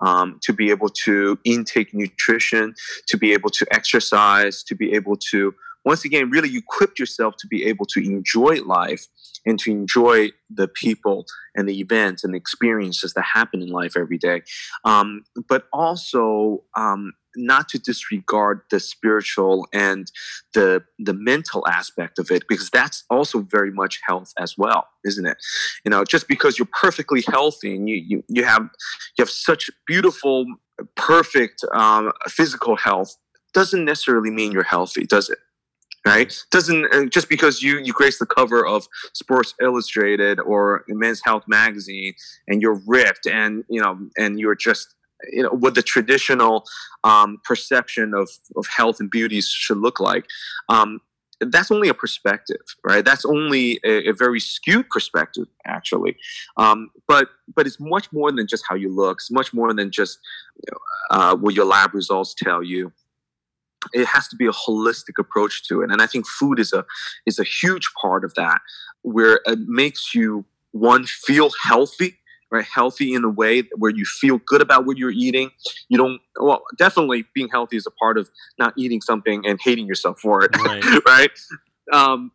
Um, 0.00 0.40
to 0.42 0.52
be 0.52 0.70
able 0.70 0.88
to 1.04 1.38
intake 1.44 1.94
nutrition, 1.94 2.74
to 3.06 3.16
be 3.16 3.32
able 3.32 3.48
to 3.50 3.66
exercise, 3.70 4.62
to 4.64 4.74
be 4.74 4.92
able 4.92 5.16
to 5.30 5.54
once 5.84 6.04
again 6.04 6.30
really 6.30 6.56
equip 6.56 6.98
yourself 6.98 7.36
to 7.38 7.46
be 7.46 7.64
able 7.64 7.86
to 7.86 8.00
enjoy 8.00 8.60
life 8.64 9.06
and 9.46 9.58
to 9.60 9.70
enjoy 9.70 10.30
the 10.50 10.68
people 10.68 11.26
and 11.54 11.68
the 11.68 11.80
events 11.80 12.24
and 12.24 12.34
the 12.34 12.38
experiences 12.38 13.12
that 13.14 13.24
happen 13.24 13.62
in 13.62 13.68
life 13.68 13.96
every 13.96 14.18
day. 14.18 14.42
Um, 14.84 15.24
but 15.48 15.64
also, 15.72 16.64
um, 16.76 17.12
not 17.36 17.68
to 17.68 17.78
disregard 17.78 18.62
the 18.70 18.80
spiritual 18.80 19.66
and 19.72 20.10
the 20.52 20.82
the 20.98 21.14
mental 21.14 21.66
aspect 21.66 22.18
of 22.18 22.30
it 22.30 22.44
because 22.48 22.70
that's 22.70 23.04
also 23.10 23.40
very 23.40 23.70
much 23.70 24.00
health 24.06 24.32
as 24.38 24.56
well 24.56 24.86
isn't 25.04 25.26
it 25.26 25.36
you 25.84 25.90
know 25.90 26.04
just 26.04 26.28
because 26.28 26.58
you're 26.58 26.68
perfectly 26.80 27.22
healthy 27.28 27.74
and 27.74 27.88
you 27.88 27.96
you, 27.96 28.24
you 28.28 28.44
have 28.44 28.62
you 28.62 29.22
have 29.22 29.30
such 29.30 29.70
beautiful 29.86 30.46
perfect 30.96 31.64
um, 31.74 32.12
physical 32.28 32.76
health 32.76 33.16
doesn't 33.52 33.84
necessarily 33.84 34.30
mean 34.30 34.52
you're 34.52 34.62
healthy 34.62 35.04
does 35.04 35.28
it 35.28 35.38
right? 36.06 36.36
Doesn't 36.50 36.92
uh, 36.94 37.06
just 37.06 37.28
because 37.28 37.62
you 37.62 37.78
you 37.78 37.92
grace 37.92 38.18
the 38.18 38.26
cover 38.26 38.66
of 38.66 38.86
sports 39.12 39.54
illustrated 39.60 40.38
or 40.40 40.84
men's 40.88 41.20
health 41.24 41.44
magazine 41.46 42.14
and 42.48 42.60
you're 42.60 42.80
ripped 42.86 43.26
and 43.26 43.64
you 43.68 43.80
know 43.80 43.98
and 44.18 44.38
you're 44.38 44.54
just 44.54 44.94
you 45.32 45.42
know 45.42 45.50
what 45.50 45.74
the 45.74 45.82
traditional 45.82 46.64
um, 47.04 47.38
perception 47.44 48.14
of 48.14 48.28
of 48.56 48.66
health 48.66 49.00
and 49.00 49.10
beauty 49.10 49.40
should 49.40 49.78
look 49.78 50.00
like 50.00 50.26
um, 50.68 51.00
that's 51.40 51.70
only 51.70 51.88
a 51.88 51.94
perspective 51.94 52.60
right? 52.84 53.04
That's 53.04 53.24
only 53.24 53.80
a, 53.84 54.10
a 54.10 54.12
very 54.12 54.40
skewed 54.40 54.88
perspective 54.90 55.46
actually. 55.66 56.16
Um, 56.56 56.90
but 57.08 57.28
but 57.54 57.66
it's 57.66 57.80
much 57.80 58.12
more 58.12 58.30
than 58.30 58.46
just 58.46 58.64
how 58.68 58.74
you 58.74 58.94
look. 58.94 59.18
It's 59.18 59.30
much 59.30 59.52
more 59.54 59.72
than 59.72 59.90
just 59.90 60.18
you 60.56 60.72
know, 60.72 60.78
uh, 61.16 61.36
what 61.36 61.54
your 61.54 61.64
lab 61.64 61.94
results 61.94 62.34
tell 62.36 62.62
you 62.62 62.92
it 63.92 64.06
has 64.06 64.28
to 64.28 64.36
be 64.36 64.46
a 64.46 64.52
holistic 64.52 65.18
approach 65.18 65.66
to 65.68 65.82
it. 65.82 65.90
And 65.90 66.00
i 66.00 66.06
think 66.06 66.26
food 66.26 66.58
is 66.58 66.72
a 66.72 66.84
is 67.26 67.38
a 67.38 67.44
huge 67.44 67.90
part 68.00 68.24
of 68.24 68.34
that 68.34 68.60
where 69.02 69.40
it 69.46 69.58
makes 69.66 70.14
you 70.14 70.44
one 70.72 71.04
feel 71.04 71.50
healthy 71.62 72.18
right? 72.54 72.64
Healthy 72.72 73.14
in 73.14 73.24
a 73.24 73.28
way 73.28 73.64
where 73.76 73.90
you 73.90 74.04
feel 74.04 74.40
good 74.46 74.62
about 74.62 74.86
what 74.86 74.96
you're 74.96 75.10
eating. 75.10 75.50
You 75.88 75.98
don't 75.98 76.20
well 76.38 76.62
definitely 76.78 77.24
being 77.34 77.48
healthy 77.48 77.76
is 77.76 77.86
a 77.86 77.90
part 77.90 78.16
of 78.16 78.30
not 78.58 78.72
eating 78.76 79.00
something 79.00 79.44
and 79.44 79.58
hating 79.62 79.86
yourself 79.86 80.20
for 80.20 80.44
it 80.44 80.56
right, 80.58 80.84
right? 81.06 81.30
Um, 81.92 82.30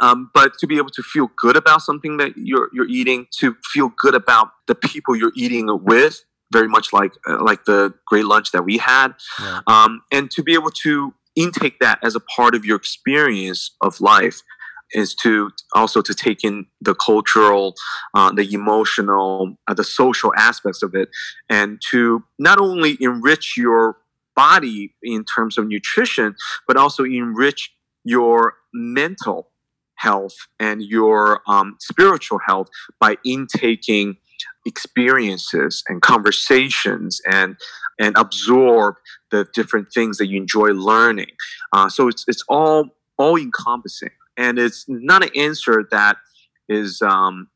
um, 0.00 0.30
but 0.32 0.56
to 0.58 0.66
be 0.66 0.78
able 0.78 0.90
to 0.90 1.02
feel 1.02 1.30
good 1.36 1.56
about 1.56 1.82
something 1.82 2.16
that 2.16 2.32
you're 2.36 2.70
you're 2.72 2.88
eating, 2.88 3.26
to 3.38 3.54
feel 3.72 3.92
good 3.98 4.14
about 4.14 4.48
the 4.66 4.74
people 4.74 5.14
you're 5.14 5.32
eating 5.36 5.68
with, 5.84 6.24
very 6.52 6.68
much 6.68 6.92
like 6.92 7.12
uh, 7.28 7.42
like 7.42 7.64
the 7.64 7.94
great 8.06 8.24
lunch 8.24 8.52
that 8.52 8.64
we 8.64 8.78
had, 8.78 9.14
yeah. 9.40 9.60
um, 9.66 10.02
and 10.10 10.30
to 10.32 10.42
be 10.42 10.54
able 10.54 10.70
to 10.70 11.14
intake 11.36 11.78
that 11.80 11.98
as 12.02 12.14
a 12.14 12.20
part 12.20 12.54
of 12.54 12.64
your 12.64 12.76
experience 12.76 13.74
of 13.80 14.00
life 14.00 14.42
is 14.92 15.14
to 15.14 15.50
also 15.74 16.02
to 16.02 16.14
take 16.14 16.42
in 16.42 16.66
the 16.80 16.94
cultural, 16.94 17.74
uh, 18.14 18.32
the 18.32 18.52
emotional, 18.52 19.56
uh, 19.68 19.74
the 19.74 19.84
social 19.84 20.32
aspects 20.36 20.82
of 20.82 20.94
it, 20.94 21.08
and 21.48 21.80
to 21.90 22.24
not 22.38 22.58
only 22.58 22.96
enrich 23.00 23.54
your 23.56 23.96
body 24.34 24.94
in 25.02 25.24
terms 25.24 25.58
of 25.58 25.66
nutrition, 25.66 26.34
but 26.66 26.76
also 26.76 27.04
enrich 27.04 27.72
your 28.04 28.54
mental 28.72 29.50
health 29.96 30.34
and 30.58 30.82
your 30.82 31.42
um, 31.46 31.76
spiritual 31.78 32.38
health 32.46 32.68
by 32.98 33.16
intaking 33.24 34.16
experiences 34.66 35.82
and 35.88 36.02
conversations 36.02 37.20
and 37.30 37.56
and 37.98 38.16
absorb 38.16 38.94
the 39.30 39.46
different 39.54 39.92
things 39.92 40.16
that 40.16 40.28
you 40.28 40.40
enjoy 40.40 40.68
learning. 40.68 41.30
Uh, 41.72 41.88
so 41.88 42.08
it's 42.08 42.24
it's 42.28 42.44
all 42.48 42.88
all 43.18 43.36
encompassing, 43.36 44.10
and 44.36 44.58
it's 44.58 44.84
not 44.88 45.24
an 45.24 45.30
answer 45.36 45.86
that 45.90 46.16
is 46.68 47.02
um, 47.02 47.48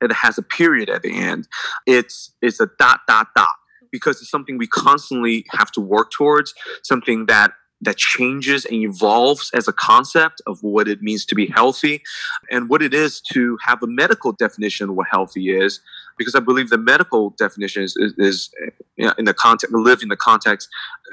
it 0.00 0.12
has 0.12 0.38
a 0.38 0.42
period 0.42 0.88
at 0.88 1.02
the 1.02 1.16
end. 1.16 1.48
It's 1.86 2.32
it's 2.42 2.60
a 2.60 2.68
dot 2.78 3.00
dot 3.06 3.28
dot 3.34 3.48
because 3.90 4.20
it's 4.20 4.30
something 4.30 4.58
we 4.58 4.66
constantly 4.66 5.46
have 5.50 5.70
to 5.72 5.80
work 5.80 6.10
towards. 6.10 6.54
Something 6.82 7.26
that 7.26 7.52
that 7.82 7.96
changes 7.96 8.64
and 8.64 8.76
evolves 8.76 9.50
as 9.52 9.68
a 9.68 9.72
concept 9.72 10.40
of 10.46 10.62
what 10.62 10.88
it 10.88 11.02
means 11.02 11.26
to 11.26 11.34
be 11.34 11.46
healthy 11.46 12.02
and 12.50 12.68
what 12.70 12.82
it 12.82 12.94
is 12.94 13.20
to 13.20 13.58
have 13.62 13.82
a 13.82 13.86
medical 13.86 14.32
definition 14.32 14.88
of 14.88 14.96
what 14.96 15.06
healthy 15.10 15.50
is 15.50 15.80
because 16.18 16.34
i 16.34 16.40
believe 16.40 16.70
the 16.70 16.78
medical 16.78 17.30
definition 17.30 17.82
is, 17.82 17.96
is, 17.96 18.14
is 18.18 18.50
in 18.96 19.24
the 19.24 19.34
context 19.34 19.74
live 19.74 20.02
in 20.02 20.08
the 20.08 20.16
context 20.16 20.68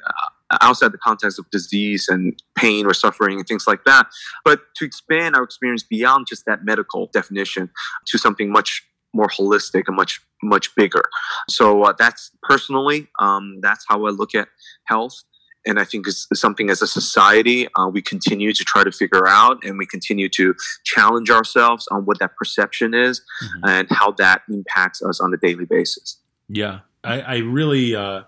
uh, 0.05 0.29
outside 0.61 0.91
the 0.91 0.97
context 0.97 1.39
of 1.39 1.49
disease 1.49 2.07
and 2.07 2.41
pain 2.55 2.85
or 2.85 2.93
suffering 2.93 3.39
and 3.39 3.47
things 3.47 3.65
like 3.67 3.83
that. 3.85 4.07
But 4.45 4.61
to 4.75 4.85
expand 4.85 5.35
our 5.35 5.43
experience 5.43 5.83
beyond 5.83 6.27
just 6.27 6.45
that 6.45 6.63
medical 6.63 7.07
definition 7.07 7.69
to 8.07 8.17
something 8.17 8.51
much 8.51 8.83
more 9.13 9.27
holistic 9.27 9.83
and 9.87 9.95
much 9.95 10.21
much 10.41 10.75
bigger. 10.75 11.03
So 11.49 11.83
uh, 11.83 11.93
that's 11.97 12.31
personally 12.41 13.07
um, 13.19 13.59
that's 13.61 13.85
how 13.87 14.05
i 14.05 14.09
look 14.09 14.35
at 14.35 14.49
health 14.85 15.23
and 15.65 15.79
I 15.79 15.85
think 15.85 16.07
it's 16.07 16.27
something 16.33 16.69
as 16.69 16.81
a 16.81 16.87
society 16.87 17.67
uh, 17.75 17.87
we 17.87 18.01
continue 18.01 18.53
to 18.53 18.63
try 18.63 18.83
to 18.83 18.91
figure 18.91 19.27
out, 19.27 19.63
and 19.63 19.77
we 19.77 19.85
continue 19.85 20.29
to 20.29 20.53
challenge 20.83 21.29
ourselves 21.29 21.87
on 21.89 22.05
what 22.05 22.19
that 22.19 22.35
perception 22.35 22.93
is 22.93 23.21
mm-hmm. 23.43 23.69
and 23.69 23.87
how 23.89 24.11
that 24.13 24.41
impacts 24.49 25.01
us 25.01 25.19
on 25.19 25.33
a 25.33 25.37
daily 25.37 25.65
basis. 25.65 26.17
Yeah, 26.49 26.79
I, 27.03 27.21
I 27.21 27.37
really, 27.37 27.95
uh, 27.95 28.23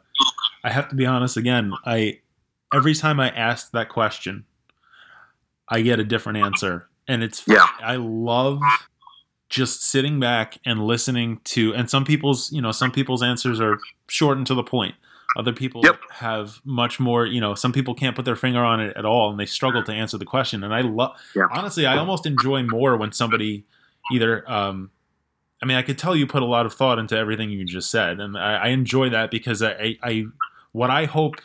I 0.63 0.72
have 0.72 0.89
to 0.89 0.96
be 0.96 1.06
honest 1.06 1.38
again. 1.38 1.74
I 1.86 2.20
every 2.74 2.96
time 2.96 3.20
I 3.20 3.30
ask 3.30 3.72
that 3.72 3.89
question, 3.89 4.46
I 5.70 5.82
get 5.82 6.00
a 6.00 6.04
different 6.04 6.39
answer, 6.39 6.88
and 7.08 7.24
it's 7.24 7.44
yeah. 7.48 7.68
I 7.80 7.98
love 7.98 8.60
just 9.50 9.84
sitting 9.84 10.20
back 10.20 10.58
and 10.65 10.86
listening 10.86 11.39
to, 11.44 11.74
and 11.75 11.89
some 11.89 12.04
people's, 12.04 12.51
you 12.51 12.62
know, 12.62 12.72
some 12.72 12.92
people's 12.92 13.22
answers 13.22 13.62
are 13.62 13.77
short 14.08 14.38
and 14.38 14.48
to 14.48 14.56
the 14.56 14.63
point 14.63 14.96
other 15.36 15.51
people 15.54 15.82
yep. 15.84 16.00
have 16.12 16.62
much 16.63 17.00
more, 17.00 17.25
you 17.25 17.42
know, 17.42 17.56
some 17.56 17.74
people 17.74 17.94
can't 17.94 18.15
put 18.15 18.25
their 18.25 18.36
finger 18.36 18.63
on 18.63 18.80
it 18.80 18.96
at 18.96 19.06
all 19.06 19.30
and 19.30 19.39
they 19.39 19.46
struggle 19.46 19.84
to 19.84 19.92
answer 19.92 20.18
the 20.18 20.25
question. 20.25 20.63
And 20.63 20.74
I 20.74 20.82
love, 20.82 21.18
yeah. 21.36 21.48
honestly, 21.51 21.86
I 21.86 21.98
almost 21.98 22.25
enjoy 22.25 22.63
more 22.63 22.96
when 22.96 23.12
somebody 23.12 23.65
either, 24.12 24.50
um, 24.50 24.92
I 25.62 25.65
mean, 25.65 25.77
I 25.77 25.82
could 25.82 25.98
tell 25.98 26.15
you 26.15 26.25
put 26.25 26.42
a 26.42 26.46
lot 26.46 26.65
of 26.65 26.74
thought 26.74 27.00
into 27.00 27.18
everything 27.18 27.50
you 27.50 27.65
just 27.65 27.92
said. 27.92 28.20
And 28.20 28.38
I, 28.38 28.56
I 28.56 28.68
enjoy 28.70 29.10
that 29.10 29.32
because 29.32 29.62
I, 29.62 29.98
I, 30.01 30.25
what 30.72 30.89
I 30.89 31.06
hope 31.06 31.36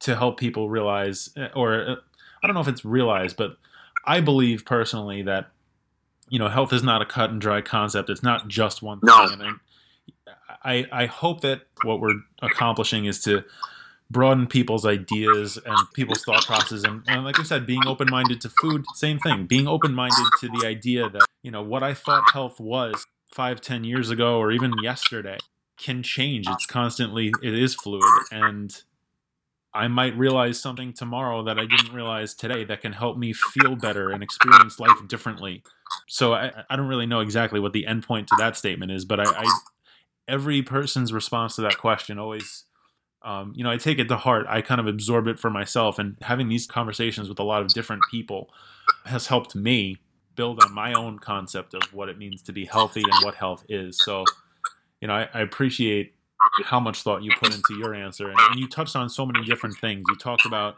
to 0.00 0.16
help 0.16 0.38
people 0.38 0.68
realize, 0.68 1.30
or 1.54 1.74
uh, 1.74 1.96
I 2.42 2.46
don't 2.46 2.54
know 2.54 2.60
if 2.60 2.68
it's 2.68 2.84
realized, 2.84 3.36
but 3.36 3.56
I 4.04 4.20
believe 4.20 4.64
personally 4.64 5.22
that, 5.22 5.50
you 6.28 6.38
know, 6.38 6.48
health 6.48 6.72
is 6.72 6.82
not 6.82 7.02
a 7.02 7.06
cut 7.06 7.30
and 7.30 7.40
dry 7.40 7.60
concept. 7.60 8.10
It's 8.10 8.22
not 8.22 8.48
just 8.48 8.82
one 8.82 9.00
thing. 9.00 9.08
No. 9.08 9.14
I, 9.14 9.52
I, 10.62 10.86
I 10.92 11.06
hope 11.06 11.40
that 11.40 11.62
what 11.84 12.00
we're 12.00 12.20
accomplishing 12.42 13.06
is 13.06 13.22
to 13.24 13.44
broaden 14.10 14.46
people's 14.46 14.84
ideas 14.84 15.58
and 15.64 15.76
people's 15.94 16.24
thought 16.24 16.44
processes. 16.44 16.84
and, 16.84 17.02
and 17.06 17.24
like 17.24 17.38
i 17.38 17.44
said 17.44 17.64
being 17.64 17.86
open-minded 17.86 18.40
to 18.40 18.48
food 18.48 18.84
same 18.94 19.18
thing. 19.20 19.46
Being 19.46 19.68
open-minded 19.68 20.26
to 20.40 20.48
the 20.48 20.66
idea 20.66 21.08
that 21.08 21.26
you 21.42 21.50
know 21.50 21.62
what 21.62 21.82
i 21.82 21.94
thought 21.94 22.32
health 22.32 22.58
was 22.58 23.06
five 23.30 23.60
ten 23.60 23.84
years 23.84 24.10
ago 24.10 24.38
or 24.38 24.50
even 24.50 24.72
yesterday 24.82 25.38
can 25.78 26.02
change. 26.02 26.46
It's 26.48 26.66
constantly 26.66 27.32
it 27.42 27.54
is 27.54 27.74
fluid. 27.74 28.04
And 28.32 28.82
i 29.72 29.86
might 29.86 30.16
realize 30.18 30.58
something 30.58 30.92
tomorrow 30.92 31.44
that 31.44 31.56
i 31.56 31.64
didn't 31.64 31.94
realize 31.94 32.34
today 32.34 32.64
that 32.64 32.80
can 32.80 32.92
help 32.92 33.16
me 33.16 33.32
feel 33.32 33.76
better 33.76 34.10
and 34.10 34.20
experience 34.20 34.80
life 34.80 34.98
differently. 35.06 35.62
So 36.08 36.34
i, 36.34 36.50
I 36.68 36.74
don't 36.74 36.88
really 36.88 37.06
know 37.06 37.20
exactly 37.20 37.60
what 37.60 37.72
the 37.72 37.84
endpoint 37.88 38.26
to 38.26 38.34
that 38.38 38.56
statement 38.56 38.90
is 38.90 39.04
but 39.04 39.20
I, 39.20 39.44
I 39.44 39.58
every 40.30 40.62
person's 40.62 41.12
response 41.12 41.56
to 41.56 41.62
that 41.62 41.76
question 41.76 42.18
always 42.18 42.64
um, 43.22 43.52
you 43.54 43.62
know 43.64 43.70
i 43.70 43.76
take 43.76 43.98
it 43.98 44.08
to 44.08 44.16
heart. 44.16 44.46
I 44.48 44.62
kind 44.62 44.80
of 44.80 44.86
absorb 44.86 45.26
it 45.26 45.38
for 45.38 45.50
myself 45.50 45.98
and 45.98 46.16
having 46.22 46.48
these 46.48 46.66
conversations 46.66 47.28
with 47.28 47.38
a 47.38 47.42
lot 47.42 47.60
of 47.62 47.68
different 47.68 48.02
people 48.10 48.48
has 49.04 49.26
helped 49.26 49.54
me 49.54 49.96
build 50.36 50.62
on 50.62 50.72
my 50.72 50.94
own 50.94 51.18
concept 51.18 51.74
of 51.74 51.82
what 51.92 52.08
it 52.08 52.16
means 52.16 52.40
to 52.42 52.52
be 52.52 52.64
healthy 52.64 53.02
and 53.02 53.24
what 53.24 53.34
health 53.34 53.64
is. 53.68 53.98
So 54.02 54.24
you 55.00 55.08
know 55.08 55.14
i, 55.14 55.28
I 55.34 55.40
appreciate 55.40 56.14
how 56.64 56.80
much 56.80 57.02
thought 57.02 57.22
you 57.22 57.30
put 57.38 57.54
into 57.54 57.76
your 57.78 57.94
answer 57.94 58.30
and, 58.30 58.38
and 58.38 58.58
you 58.58 58.66
touched 58.66 58.96
on 58.96 59.10
so 59.10 59.26
many 59.26 59.44
different 59.44 59.76
things. 59.78 60.04
You 60.08 60.16
talked 60.16 60.46
about 60.46 60.76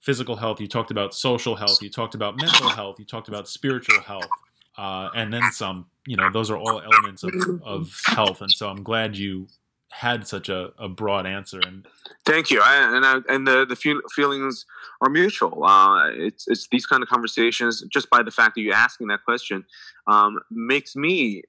physical 0.00 0.36
health 0.36 0.60
you 0.60 0.68
talked 0.68 0.90
about 0.90 1.14
social 1.14 1.56
health 1.56 1.82
you 1.82 1.90
talked 1.90 2.14
about 2.14 2.36
mental 2.36 2.68
health 2.68 2.96
you 2.98 3.04
talked 3.04 3.28
about 3.28 3.48
spiritual 3.48 4.00
health 4.00 4.28
uh, 4.76 5.10
and 5.14 5.32
then 5.32 5.50
some. 5.52 5.86
You 6.08 6.16
know, 6.16 6.30
those 6.30 6.52
are 6.52 6.56
all 6.56 6.80
elements 6.80 7.24
of, 7.24 7.32
of 7.64 8.00
health, 8.06 8.40
and 8.40 8.50
so 8.50 8.68
I'm 8.68 8.84
glad 8.84 9.16
you 9.16 9.48
had 9.90 10.26
such 10.26 10.48
a, 10.48 10.72
a 10.78 10.88
broad 10.88 11.26
answer. 11.26 11.58
And 11.66 11.86
thank 12.24 12.50
you. 12.50 12.60
I, 12.62 12.96
and 12.96 13.04
I, 13.04 13.16
and 13.28 13.46
the 13.46 13.64
the 13.64 13.76
feel, 13.76 14.00
feelings 14.14 14.66
are 15.00 15.08
mutual. 15.08 15.64
Uh, 15.64 16.10
it's 16.10 16.46
it's 16.46 16.68
these 16.68 16.86
kind 16.86 17.02
of 17.02 17.08
conversations. 17.08 17.82
Just 17.88 18.10
by 18.10 18.22
the 18.22 18.30
fact 18.30 18.54
that 18.54 18.60
you're 18.60 18.74
asking 18.74 19.08
that 19.08 19.24
question, 19.24 19.64
um, 20.06 20.38
makes 20.50 20.94
me 20.94 21.42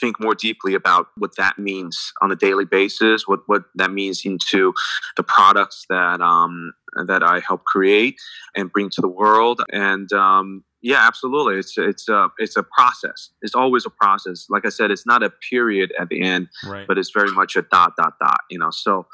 think 0.00 0.20
more 0.20 0.34
deeply 0.34 0.74
about 0.74 1.08
what 1.16 1.36
that 1.36 1.58
means 1.58 2.12
on 2.20 2.30
a 2.30 2.36
daily 2.36 2.64
basis. 2.64 3.26
What 3.26 3.40
what 3.46 3.64
that 3.74 3.90
means 3.90 4.24
into 4.24 4.74
the 5.16 5.22
products 5.22 5.86
that 5.88 6.20
um, 6.20 6.72
that 7.06 7.22
I 7.22 7.40
help 7.40 7.64
create 7.64 8.20
and 8.54 8.70
bring 8.70 8.90
to 8.90 9.00
the 9.00 9.08
world, 9.08 9.62
and 9.72 10.12
um, 10.12 10.64
yeah, 10.82 11.06
absolutely. 11.06 11.58
It's 11.58 11.78
it's 11.78 12.08
a 12.08 12.28
it's 12.38 12.56
a 12.56 12.62
process. 12.62 13.30
It's 13.42 13.54
always 13.54 13.86
a 13.86 13.90
process. 13.90 14.46
Like 14.50 14.66
I 14.66 14.68
said, 14.68 14.90
it's 14.90 15.06
not 15.06 15.22
a 15.22 15.30
period 15.50 15.92
at 15.98 16.08
the 16.08 16.22
end, 16.22 16.48
right. 16.66 16.86
but 16.86 16.98
it's 16.98 17.10
very 17.10 17.32
much 17.32 17.56
a 17.56 17.62
dot 17.62 17.94
dot 17.96 18.14
dot. 18.20 18.40
You 18.50 18.58
know, 18.58 18.70
so 18.70 19.06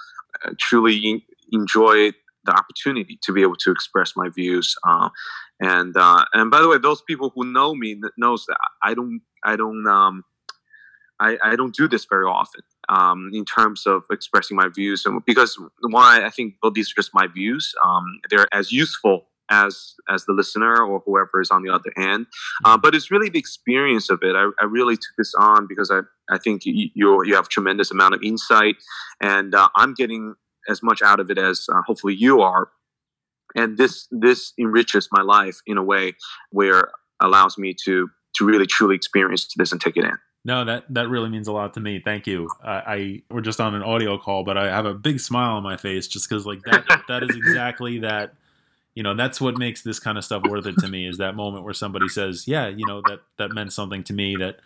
uh, 0.45 0.51
truly 0.59 1.25
enjoy 1.53 2.13
the 2.45 2.53
opportunity 2.53 3.19
to 3.23 3.33
be 3.33 3.43
able 3.43 3.57
to 3.57 3.71
express 3.71 4.15
my 4.17 4.29
views. 4.29 4.75
Uh, 4.87 5.11
and 5.61 5.97
uh, 5.97 6.25
and 6.33 6.51
by 6.51 6.61
the 6.61 6.69
way, 6.69 6.79
those 6.79 7.03
people 7.03 7.33
who 7.35 7.45
know 7.45 7.75
me 7.75 8.01
knows 8.17 8.47
that 8.47 8.59
I 8.83 8.95
don't 8.95 9.21
I 9.45 9.57
don't 9.57 9.87
um, 9.87 10.25
I, 11.21 11.39
I 11.43 11.57
don't 11.57 11.75
do 11.75 11.87
this 11.87 12.05
very 12.05 12.27
often 12.27 12.63
um, 12.91 13.31
in 13.33 13.45
terms 13.45 13.87
of 13.87 14.03
expressing 14.11 14.57
my 14.57 14.69
views, 14.69 15.07
and 15.07 15.25
because 15.25 15.57
why 15.81 16.25
I 16.25 16.31
think 16.31 16.55
well 16.63 16.73
these 16.73 16.91
are 16.91 16.97
just 16.97 17.15
my 17.15 17.27
views. 17.27 17.73
Um, 17.85 18.21
they're 18.29 18.53
as 18.53 18.73
useful 18.73 19.29
as 19.51 19.95
as 20.09 20.25
the 20.25 20.33
listener 20.33 20.83
or 20.83 21.03
whoever 21.05 21.41
is 21.41 21.51
on 21.51 21.63
the 21.63 21.73
other 21.73 21.93
end. 21.97 22.27
Uh, 22.65 22.77
but 22.77 22.95
it's 22.95 23.11
really 23.11 23.29
the 23.29 23.39
experience 23.39 24.11
of 24.11 24.21
it. 24.23 24.35
I, 24.35 24.51
I, 24.61 24.65
really 24.65 24.97
took 24.97 25.17
this 25.19 25.35
on 25.35 25.67
because 25.67 25.91
I, 25.91 26.01
I 26.31 26.39
think 26.39 26.63
you, 26.65 26.91
you, 26.95 27.35
have 27.35 27.49
tremendous 27.49 27.91
amount 27.91 28.15
of 28.15 28.23
insight, 28.23 28.77
and 29.21 29.55
uh, 29.55 29.69
I'm 29.77 29.95
getting 29.95 30.35
as 30.69 30.83
much 30.83 31.03
out 31.03 31.21
of 31.21 31.31
it 31.31 31.39
as 31.39 31.67
uh, 31.73 31.83
hopefully 31.87 32.15
you 32.15 32.41
are. 32.41 32.69
And 33.57 33.77
this 33.77 34.07
this 34.11 34.53
enriches 34.59 35.09
my 35.11 35.23
life 35.23 35.61
in 35.67 35.77
a 35.77 35.83
way 35.83 36.15
where 36.51 36.91
allows 37.21 37.59
me 37.59 37.75
to 37.85 38.09
to 38.37 38.45
really 38.45 38.67
truly 38.67 38.95
experience 38.95 39.49
this 39.57 39.73
and 39.73 39.81
take 39.81 39.97
it 39.97 40.05
in. 40.05 40.19
No, 40.45 40.65
that 40.65 40.85
that 40.95 41.09
really 41.09 41.29
means 41.29 41.49
a 41.49 41.53
lot 41.53 41.75
to 41.75 41.81
me. 41.81 42.01
Thank 42.03 42.27
you. 42.27 42.49
I, 42.65 43.23
we're 43.31 43.43
just 43.43 43.61
on 43.61 43.75
an 43.75 43.83
audio 43.83 44.17
call, 44.17 44.43
but 44.43 44.57
I 44.57 44.69
have 44.69 44.87
a 44.87 44.95
big 44.95 45.21
smile 45.21 45.57
on 45.57 45.63
my 45.63 45.77
face 45.77 46.09
just 46.09 46.29
because 46.29 46.47
like 46.47 46.63
that 46.63 47.03
that 47.09 47.23
is 47.23 47.37
exactly 47.37 47.99
that 47.99 48.33
you 48.95 49.03
know 49.03 49.15
that's 49.15 49.41
what 49.41 49.57
makes 49.57 49.83
this 49.83 49.99
kind 49.99 50.19
of 50.19 50.25
stuff 50.25 50.43
worth 50.49 50.67
it 50.67 50.77
to 50.79 50.89
me 50.89 51.07
is 51.07 51.19
that 51.19 51.35
moment 51.35 51.65
where 51.65 51.75
somebody 51.75 52.09
says 52.09 52.47
yeah 52.47 52.69
you 52.69 52.85
know 52.87 53.03
that 53.07 53.21
that 53.39 53.53
meant 53.53 53.73
something 53.73 54.03
to 54.05 54.13
me 54.13 54.37
that 54.37 54.59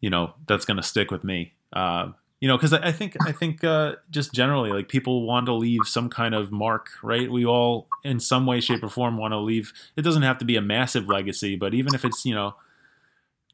you 0.00 0.10
know 0.10 0.34
that's 0.46 0.64
going 0.64 0.76
to 0.76 0.82
stick 0.82 1.10
with 1.10 1.24
me 1.24 1.52
uh, 1.72 2.08
you 2.40 2.48
know 2.48 2.56
because 2.56 2.72
I, 2.72 2.88
I, 2.88 2.92
think 2.92 3.16
i 3.26 3.32
think 3.32 3.62
uh, 3.64 3.96
just 4.10 4.32
generally 4.32 4.70
like 4.72 4.88
people 4.88 5.26
want 5.26 5.46
to 5.46 5.54
leave 5.54 5.82
some 5.84 6.10
kind 6.10 6.34
of 6.34 6.50
mark 6.50 6.88
right 7.02 7.30
we 7.30 7.46
all 7.46 7.88
in 8.04 8.20
some 8.20 8.46
way 8.46 8.60
shape 8.60 8.82
or 8.82 8.88
form 8.88 9.16
want 9.16 9.32
to 9.32 9.38
leave 9.38 9.72
it 9.96 10.02
doesn't 10.02 10.22
have 10.22 10.38
to 10.38 10.44
be 10.44 10.56
a 10.56 10.62
massive 10.62 11.08
legacy 11.08 11.56
but 11.56 11.72
even 11.72 11.94
if 11.94 12.04
it's 12.04 12.24
you 12.26 12.34
know 12.34 12.54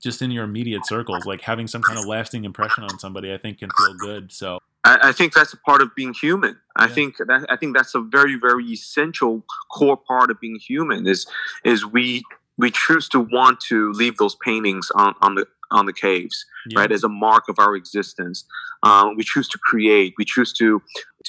just 0.02 0.22
in 0.22 0.30
your 0.30 0.44
immediate 0.44 0.86
circles 0.86 1.26
like 1.26 1.40
having 1.42 1.66
some 1.66 1.82
kind 1.82 1.98
of 1.98 2.04
lasting 2.06 2.44
impression 2.44 2.84
on 2.84 2.98
somebody 2.98 3.32
i 3.32 3.38
think 3.38 3.58
can 3.58 3.70
feel 3.78 3.94
good 3.94 4.30
so 4.32 4.58
I, 4.84 5.08
I 5.08 5.12
think 5.12 5.34
that's 5.34 5.52
a 5.52 5.56
part 5.58 5.82
of 5.82 5.92
being 5.96 6.14
human. 6.14 6.56
I 6.76 6.86
think 6.86 7.16
that 7.18 7.46
I 7.50 7.56
think 7.56 7.76
that's 7.76 7.94
a 7.96 8.00
very 8.00 8.36
very 8.36 8.64
essential 8.66 9.44
core 9.72 9.96
part 9.96 10.30
of 10.30 10.40
being 10.40 10.56
human 10.56 11.06
is 11.06 11.26
is 11.64 11.84
we 11.84 12.22
we 12.56 12.70
choose 12.70 13.08
to 13.10 13.20
want 13.20 13.60
to 13.68 13.90
leave 13.92 14.16
those 14.18 14.36
paintings 14.36 14.88
on, 14.94 15.14
on 15.20 15.34
the 15.34 15.46
on 15.70 15.84
the 15.86 15.92
caves, 15.92 16.46
Yeah. 16.66 16.80
right, 16.80 16.92
as 16.92 17.04
a 17.04 17.08
mark 17.08 17.48
of 17.48 17.58
our 17.58 17.74
existence. 17.76 18.44
Um, 18.82 19.16
we 19.16 19.22
choose 19.24 19.48
to 19.48 19.58
create. 19.58 20.14
We 20.16 20.24
choose 20.24 20.52
to 20.54 20.80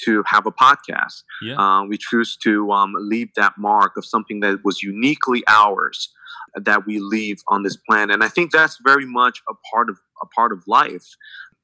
to 0.04 0.22
have 0.26 0.46
a 0.46 0.52
podcast. 0.52 1.24
Yeah. 1.42 1.56
Uh, 1.56 1.84
we 1.84 1.98
choose 1.98 2.36
to 2.44 2.70
um, 2.72 2.94
leave 2.96 3.34
that 3.34 3.58
mark 3.58 3.96
of 3.96 4.04
something 4.06 4.40
that 4.40 4.64
was 4.64 4.82
uniquely 4.82 5.42
ours 5.48 6.08
that 6.54 6.86
we 6.86 6.98
leave 6.98 7.42
on 7.48 7.62
this 7.62 7.76
planet. 7.76 8.14
And 8.14 8.24
I 8.24 8.28
think 8.28 8.52
that's 8.52 8.78
very 8.84 9.06
much 9.06 9.42
a 9.48 9.54
part 9.72 9.88
of 9.88 9.98
a 10.22 10.26
part 10.26 10.52
of 10.52 10.62
life. 10.66 11.16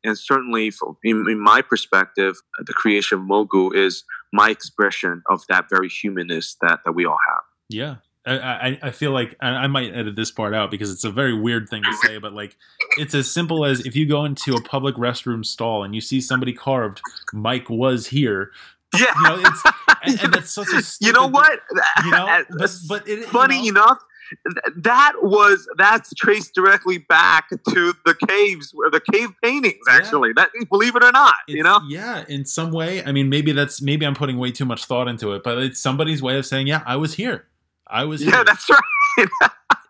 And 0.04 0.16
certainly, 0.16 0.70
for, 0.70 0.96
in, 1.02 1.28
in 1.28 1.40
my 1.40 1.62
perspective, 1.62 2.36
the 2.64 2.72
creation 2.72 3.18
of 3.18 3.24
Mogu 3.24 3.74
is 3.74 4.04
my 4.32 4.50
expression 4.50 5.22
of 5.30 5.42
that 5.48 5.66
very 5.68 5.88
humanness 5.88 6.56
that, 6.60 6.80
that 6.84 6.92
we 6.92 7.06
all 7.06 7.18
have. 7.28 7.42
Yeah. 7.68 7.96
I, 8.28 8.78
I, 8.82 8.90
feel 8.90 9.12
like 9.12 9.36
I, 9.40 9.68
might 9.68 9.94
edit 9.94 10.16
this 10.16 10.32
part 10.32 10.52
out 10.52 10.68
because 10.68 10.90
it's 10.90 11.04
a 11.04 11.12
very 11.12 11.38
weird 11.38 11.68
thing 11.68 11.84
to 11.84 11.92
say, 12.02 12.18
but 12.18 12.32
like 12.32 12.56
it's 12.98 13.14
as 13.14 13.30
simple 13.30 13.64
as 13.64 13.86
if 13.86 13.94
you 13.94 14.04
go 14.04 14.24
into 14.24 14.54
a 14.54 14.60
public 14.60 14.96
restroom 14.96 15.44
stall 15.44 15.84
and 15.84 15.94
you 15.94 16.00
see 16.00 16.20
somebody 16.20 16.52
carved, 16.52 17.00
Mike 17.32 17.70
was 17.70 18.08
here. 18.08 18.50
Yeah. 18.98 19.14
You 19.16 19.22
know, 19.22 19.42
it's 19.48 19.62
and, 20.02 20.20
and 20.24 20.34
that's 20.34 20.50
such 20.50 20.72
a 20.72 20.82
you 21.04 21.12
know 21.12 21.28
what? 21.28 21.60
You 22.04 22.10
know, 22.10 22.44
but 22.58 22.76
but 22.88 23.08
it, 23.08 23.18
you 23.18 23.26
funny 23.26 23.70
know, 23.70 23.82
enough, 23.82 23.98
that 24.76 25.12
was 25.22 25.68
that's 25.78 26.12
traced 26.14 26.54
directly 26.54 26.98
back 26.98 27.48
to 27.50 27.94
the 28.04 28.14
caves, 28.28 28.70
where 28.74 28.90
the 28.90 29.00
cave 29.12 29.30
paintings. 29.42 29.76
Yeah. 29.88 29.94
Actually, 29.96 30.32
that 30.34 30.50
believe 30.70 30.96
it 30.96 31.04
or 31.04 31.12
not, 31.12 31.34
you 31.48 31.62
know. 31.62 31.80
yeah, 31.88 32.24
in 32.28 32.44
some 32.44 32.72
way. 32.72 33.02
I 33.04 33.12
mean, 33.12 33.28
maybe 33.28 33.52
that's 33.52 33.80
maybe 33.82 34.06
I'm 34.06 34.14
putting 34.14 34.38
way 34.38 34.52
too 34.52 34.64
much 34.64 34.84
thought 34.84 35.08
into 35.08 35.32
it, 35.32 35.42
but 35.42 35.58
it's 35.58 35.80
somebody's 35.80 36.22
way 36.22 36.36
of 36.38 36.46
saying, 36.46 36.66
yeah, 36.66 36.82
I 36.86 36.96
was 36.96 37.14
here. 37.14 37.46
I 37.86 38.04
was 38.04 38.22
Yeah, 38.24 38.32
here. 38.36 38.44
that's 38.44 38.68
right. 38.70 39.28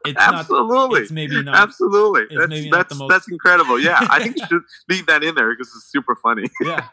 it's 0.06 0.16
not. 0.18 0.34
Absolutely. 0.34 1.00
It's 1.00 1.10
maybe 1.10 1.42
not. 1.42 1.56
Absolutely. 1.56 2.22
it's 2.22 2.34
That's 2.36 2.48
maybe 2.48 2.70
not 2.70 2.88
that's, 2.88 2.98
most- 2.98 3.10
that's 3.10 3.28
incredible. 3.30 3.80
Yeah. 3.80 3.98
I 4.10 4.22
think 4.22 4.36
you 4.38 4.46
should 4.48 4.62
leave 4.88 5.06
that 5.06 5.24
in 5.24 5.34
there 5.34 5.50
because 5.50 5.68
it's 5.74 5.86
super 5.90 6.14
funny. 6.16 6.48
yeah 6.60 6.88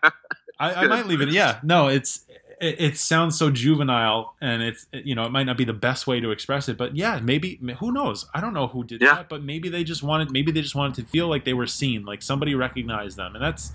I, 0.59 0.73
I 0.73 0.87
might 0.93 1.07
leave 1.07 1.19
it 1.21 1.29
yeah 1.29 1.59
no 1.63 1.87
it's 1.87 2.25
it, 2.61 2.79
it 2.79 2.97
sounds 2.97 3.37
so 3.37 3.49
juvenile 3.49 4.35
and 4.41 4.61
it's 4.63 4.87
you 4.91 5.15
know 5.15 5.23
it 5.25 5.31
might 5.31 5.45
not 5.45 5.57
be 5.57 5.65
the 5.65 5.73
best 5.73 6.07
way 6.07 6.19
to 6.19 6.31
express 6.31 6.69
it 6.69 6.77
but 6.77 6.95
yeah 6.95 7.19
maybe 7.21 7.59
who 7.79 7.91
knows 7.91 8.25
i 8.33 8.41
don't 8.41 8.53
know 8.53 8.67
who 8.67 8.83
did 8.83 9.01
Yeah. 9.01 9.15
that 9.15 9.29
but 9.29 9.43
maybe 9.43 9.69
they 9.69 9.83
just 9.83 10.03
wanted 10.03 10.31
maybe 10.31 10.51
they 10.51 10.61
just 10.61 10.75
wanted 10.75 10.95
to 11.03 11.09
feel 11.09 11.27
like 11.27 11.45
they 11.45 11.53
were 11.53 11.67
seen 11.67 12.05
like 12.05 12.21
somebody 12.21 12.55
recognized 12.55 13.17
them 13.17 13.35
and 13.35 13.43
that's 13.43 13.71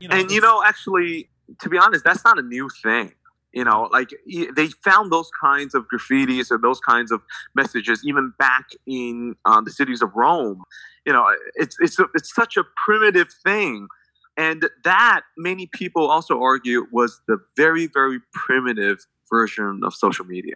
you 0.00 0.08
know 0.08 0.16
and 0.16 0.30
you 0.30 0.40
know, 0.40 0.62
actually, 0.64 1.28
to 1.60 1.68
be 1.68 1.78
honest, 1.78 2.04
that's 2.04 2.24
not 2.24 2.38
a 2.38 2.42
new 2.42 2.68
thing. 2.82 3.12
You 3.52 3.64
know, 3.64 3.88
like 3.90 4.10
they 4.54 4.68
found 4.84 5.10
those 5.10 5.30
kinds 5.40 5.74
of 5.74 5.86
graffitis 5.88 6.50
or 6.50 6.58
those 6.58 6.80
kinds 6.80 7.10
of 7.10 7.22
messages 7.54 8.02
even 8.04 8.34
back 8.38 8.66
in 8.86 9.34
uh, 9.46 9.62
the 9.62 9.70
cities 9.70 10.02
of 10.02 10.10
Rome. 10.14 10.62
You 11.06 11.14
know, 11.14 11.24
it's 11.54 11.76
it's 11.80 11.96
it's 12.14 12.34
such 12.34 12.58
a 12.58 12.64
primitive 12.84 13.28
thing, 13.42 13.88
and 14.36 14.68
that 14.84 15.22
many 15.36 15.68
people 15.72 16.08
also 16.10 16.40
argue 16.42 16.86
was 16.92 17.20
the 17.28 17.38
very 17.56 17.86
very 17.86 18.20
primitive 18.32 18.98
version 19.30 19.80
of 19.84 19.94
social 19.94 20.24
media. 20.24 20.54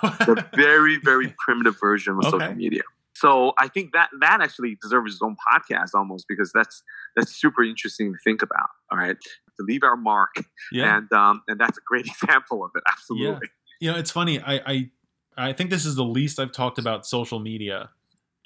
the 0.00 0.44
very 0.54 0.98
very 1.02 1.34
primitive 1.38 1.76
version 1.80 2.14
of 2.14 2.26
Okay. 2.26 2.38
social 2.38 2.54
media. 2.54 2.82
So 3.14 3.54
I 3.58 3.68
think 3.68 3.92
that 3.94 4.10
that 4.20 4.40
actually 4.42 4.76
deserves 4.82 5.14
its 5.14 5.22
own 5.22 5.36
podcast 5.50 5.90
almost 5.94 6.26
because 6.28 6.50
that's 6.52 6.82
that's 7.16 7.32
super 7.34 7.62
interesting 7.62 8.12
to 8.12 8.18
think 8.22 8.42
about. 8.42 8.68
All 8.92 8.98
right, 8.98 9.16
to 9.18 9.62
leave 9.64 9.82
our 9.82 9.96
mark, 9.96 10.34
yeah 10.70 10.98
and 10.98 11.10
um, 11.12 11.42
and 11.48 11.58
that's 11.58 11.78
a 11.78 11.80
great 11.86 12.06
example 12.14 12.62
of 12.64 12.70
it. 12.74 12.82
Absolutely. 12.92 13.48
you 13.80 13.90
know 13.90 13.98
it's 13.98 14.10
funny 14.10 14.40
i 14.40 14.54
i 14.66 14.90
i 15.36 15.52
think 15.52 15.68
this 15.70 15.84
is 15.84 15.94
the 15.96 16.04
least 16.04 16.38
i've 16.40 16.52
talked 16.52 16.78
about 16.78 17.06
social 17.06 17.38
media 17.40 17.90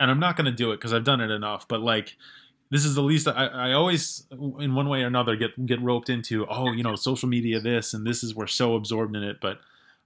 and 0.00 0.10
i'm 0.10 0.18
not 0.18 0.36
going 0.36 0.44
to 0.46 0.50
do 0.52 0.72
it 0.72 0.76
because 0.78 0.92
i've 0.92 1.04
done 1.04 1.20
it 1.20 1.30
enough 1.30 1.68
but 1.68 1.80
like 1.80 2.16
this 2.70 2.84
is 2.84 2.94
the 2.94 3.02
least 3.02 3.26
I, 3.28 3.46
I 3.46 3.72
always 3.72 4.26
in 4.30 4.74
one 4.74 4.88
way 4.88 5.02
or 5.02 5.06
another 5.06 5.36
get 5.36 5.66
get 5.66 5.80
roped 5.82 6.08
into 6.08 6.46
oh 6.48 6.72
you 6.72 6.82
know 6.82 6.94
social 6.96 7.28
media 7.28 7.60
this 7.60 7.94
and 7.94 8.06
this 8.06 8.22
is 8.22 8.34
we're 8.34 8.46
so 8.46 8.74
absorbed 8.74 9.16
in 9.16 9.22
it 9.22 9.38
but 9.40 9.60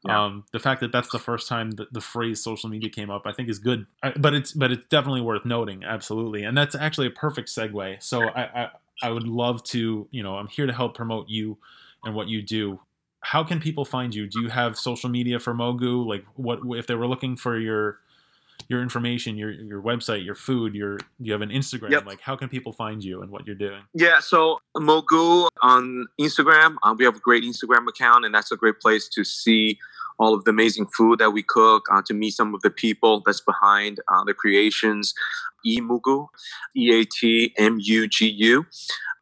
Yeah. 0.06 0.24
um, 0.24 0.44
the 0.52 0.58
fact 0.58 0.80
that 0.80 0.92
that's 0.92 1.10
the 1.10 1.18
first 1.18 1.48
time 1.48 1.72
that 1.72 1.92
the 1.92 2.00
phrase 2.00 2.42
social 2.42 2.68
media 2.70 2.90
came 2.90 3.10
up 3.10 3.22
i 3.26 3.32
think 3.32 3.48
is 3.48 3.58
good 3.58 3.86
I, 4.02 4.12
but 4.16 4.34
it's 4.34 4.52
but 4.52 4.70
it's 4.72 4.86
definitely 4.86 5.22
worth 5.22 5.44
noting 5.44 5.84
absolutely 5.84 6.42
and 6.44 6.56
that's 6.56 6.74
actually 6.74 7.06
a 7.06 7.10
perfect 7.10 7.48
segue 7.48 8.02
so 8.02 8.22
I, 8.28 8.42
I 8.62 8.68
i 9.02 9.10
would 9.10 9.26
love 9.26 9.62
to 9.64 10.06
you 10.10 10.22
know 10.22 10.36
i'm 10.36 10.48
here 10.48 10.66
to 10.66 10.72
help 10.72 10.94
promote 10.94 11.28
you 11.28 11.58
and 12.04 12.14
what 12.14 12.28
you 12.28 12.42
do 12.42 12.80
how 13.24 13.42
can 13.42 13.58
people 13.58 13.86
find 13.86 14.14
you? 14.14 14.26
Do 14.26 14.42
you 14.42 14.50
have 14.50 14.78
social 14.78 15.08
media 15.08 15.38
for 15.38 15.54
Mogu? 15.54 16.04
Like, 16.06 16.26
what 16.34 16.60
if 16.78 16.86
they 16.86 16.94
were 16.94 17.06
looking 17.08 17.38
for 17.38 17.58
your 17.58 17.98
your 18.68 18.82
information, 18.82 19.36
your 19.36 19.50
your 19.50 19.82
website, 19.82 20.24
your 20.24 20.34
food, 20.34 20.74
your 20.74 20.98
you 21.18 21.32
have 21.32 21.42
an 21.42 21.50
Instagram? 21.50 21.90
Yep. 21.90 22.06
Like, 22.06 22.20
how 22.20 22.36
can 22.36 22.48
people 22.48 22.72
find 22.72 23.02
you 23.02 23.22
and 23.22 23.30
what 23.30 23.46
you're 23.46 23.56
doing? 23.56 23.82
Yeah, 23.94 24.20
so 24.20 24.60
Mogu 24.76 25.48
on 25.62 26.06
Instagram, 26.20 26.76
uh, 26.82 26.94
we 26.96 27.04
have 27.04 27.16
a 27.16 27.20
great 27.20 27.44
Instagram 27.44 27.88
account, 27.88 28.24
and 28.24 28.34
that's 28.34 28.52
a 28.52 28.56
great 28.56 28.80
place 28.80 29.08
to 29.10 29.24
see 29.24 29.78
all 30.18 30.32
of 30.32 30.44
the 30.44 30.50
amazing 30.50 30.86
food 30.96 31.18
that 31.18 31.30
we 31.30 31.42
cook, 31.42 31.86
uh, 31.92 32.00
to 32.06 32.14
meet 32.14 32.30
some 32.32 32.54
of 32.54 32.60
the 32.62 32.70
people 32.70 33.22
that's 33.26 33.40
behind 33.40 34.00
uh, 34.08 34.22
the 34.24 34.34
creations. 34.34 35.14
Emugu, 35.66 36.28
E 36.76 37.00
A 37.00 37.04
T 37.04 37.54
M 37.56 37.78
U 37.80 38.06
G 38.06 38.28
U, 38.28 38.66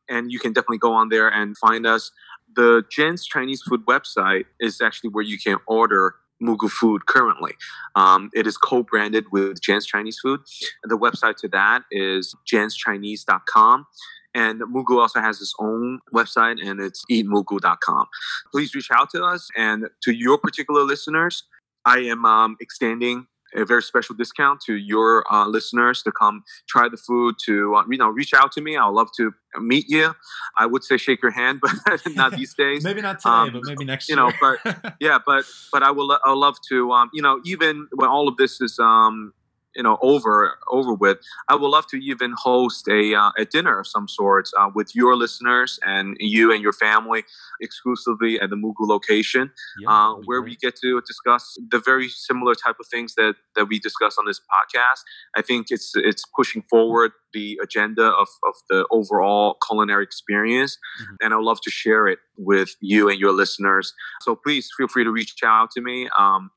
and 0.09 0.33
you 0.33 0.39
can 0.39 0.53
definitely 0.53 0.79
go 0.79 0.93
on 0.93 1.09
there 1.09 1.29
and 1.29 1.57
find 1.59 1.87
us. 1.87 2.11
The 2.55 2.85
Jen's 2.91 3.25
Chinese 3.25 3.63
food 3.63 3.87
website 3.87 4.45
is 4.61 4.81
actually 4.83 5.11
where 5.11 5.25
you 5.25 5.39
can 5.39 5.57
order 5.67 6.17
Mogu 6.43 6.71
food 6.71 7.07
currently. 7.07 7.53
Um, 7.95 8.31
it 8.35 8.47
is 8.47 8.57
co-branded 8.57 9.27
with 9.33 9.61
Jen's 9.61 9.87
Chinese 9.87 10.19
food. 10.21 10.41
The 10.85 10.99
website 10.99 11.37
to 11.37 11.49
that 11.49 11.83
is 11.91 12.35
jenschinese.com. 12.51 13.87
And 14.35 14.61
Mogu 14.63 14.99
also 14.99 15.21
has 15.21 15.41
its 15.41 15.55
own 15.59 16.01
website, 16.15 16.57
and 16.65 16.81
it's 16.81 17.05
eatmugu.com. 17.11 18.07
Please 18.51 18.75
reach 18.75 18.91
out 18.91 19.11
to 19.11 19.23
us. 19.23 19.49
And 19.57 19.89
to 20.05 20.13
your 20.13 20.39
particular 20.39 20.83
listeners, 20.85 21.45
I 21.85 21.99
am 21.99 22.25
um, 22.25 22.57
extending 22.61 23.27
a 23.57 23.65
very 23.65 23.83
special 23.83 24.15
discount 24.15 24.61
to 24.67 24.75
your 24.75 25.25
uh, 25.33 25.47
listeners 25.47 26.03
to 26.03 26.13
come 26.13 26.43
try 26.69 26.89
the 26.89 26.97
food. 26.97 27.35
To 27.47 27.75
uh, 27.77 27.83
you 27.91 27.99
know, 27.99 28.09
reach 28.09 28.33
out 28.35 28.53
to 28.53 28.61
me. 28.61 28.77
I'd 28.77 28.89
love 28.89 29.09
to 29.19 29.33
meet 29.61 29.87
you. 29.89 30.15
I 30.59 30.67
would 30.67 30.85
say 30.85 30.97
shake 30.97 31.23
your 31.23 31.33
hand, 31.33 31.61
but 31.87 32.01
not 32.15 32.33
these 32.37 32.55
days 32.55 32.85
Maybe 32.85 33.03
not 33.03 33.21
today, 33.21 33.31
Um, 33.31 33.53
but 33.53 33.63
maybe 33.65 33.85
next 33.85 34.09
you 34.09 34.17
year. 34.17 34.25
know, 34.27 34.33
but 34.41 34.95
yeah, 35.01 35.19
but 35.25 35.45
but 35.73 35.83
I 35.83 35.91
will. 35.91 36.19
I 36.25 36.33
love 36.33 36.57
to. 36.71 36.93
Um, 36.93 37.11
you 37.13 37.23
know, 37.23 37.41
even 37.45 37.89
when 37.95 38.09
all 38.09 38.29
of 38.29 38.37
this 38.37 38.61
is 38.61 38.79
um, 38.79 39.33
you 39.77 39.83
know, 39.83 39.99
over 40.03 40.59
over 40.71 40.93
with, 40.95 41.19
I 41.49 41.55
would 41.57 41.69
love 41.69 41.87
to 41.89 41.97
even 41.97 42.35
host 42.37 42.89
a 42.89 43.15
uh, 43.15 43.31
a 43.39 43.45
dinner 43.45 43.79
of 43.81 43.87
some 43.87 44.09
sorts 44.09 44.53
uh, 44.59 44.71
with 44.75 44.95
your 44.95 45.17
listeners 45.17 45.79
and 45.85 46.17
you 46.21 46.53
and 46.53 46.63
your 46.63 46.73
family 46.73 47.25
exclusively 47.61 48.41
at 48.41 48.51
the 48.51 48.57
Mogu 48.57 48.87
location, 48.87 49.51
Yeah, 49.81 49.89
uh, 49.91 50.15
where 50.25 50.41
great. 50.41 50.51
we 50.51 50.57
get 50.57 50.75
to 50.83 51.01
discuss 51.07 51.57
the 51.71 51.79
very 51.79 52.09
similar 52.09 52.55
type 52.55 52.77
of 52.81 52.87
things 52.89 53.15
that 53.15 53.35
that 53.57 53.67
we 53.69 53.79
discuss 53.79 54.19
on 54.19 54.25
this 54.27 54.41
podcast. 54.41 55.01
I 55.37 55.43
think 55.43 55.67
it's 55.71 55.93
it's 55.95 56.25
pushing 56.37 56.63
forward 56.71 57.13
the 57.33 57.59
agenda 57.63 58.07
of 58.23 58.29
of 58.49 58.55
the 58.71 58.87
overall 58.91 59.57
culinary 59.67 60.05
experience, 60.05 60.79
Mhm. 61.01 61.17
and 61.23 61.33
I 61.33 61.37
would 61.37 61.45
love 61.47 61.61
to 61.63 61.71
share 61.71 62.07
it 62.09 62.19
with 62.37 62.71
you 62.81 63.09
and 63.09 63.19
your 63.19 63.33
listeners. 63.33 63.95
So 64.23 64.35
please 64.37 64.71
feel 64.77 64.89
free 64.89 65.05
to 65.05 65.11
reach 65.11 65.35
out 65.45 65.71
to 65.73 65.81
me. 65.81 66.09
Um, 66.19 66.51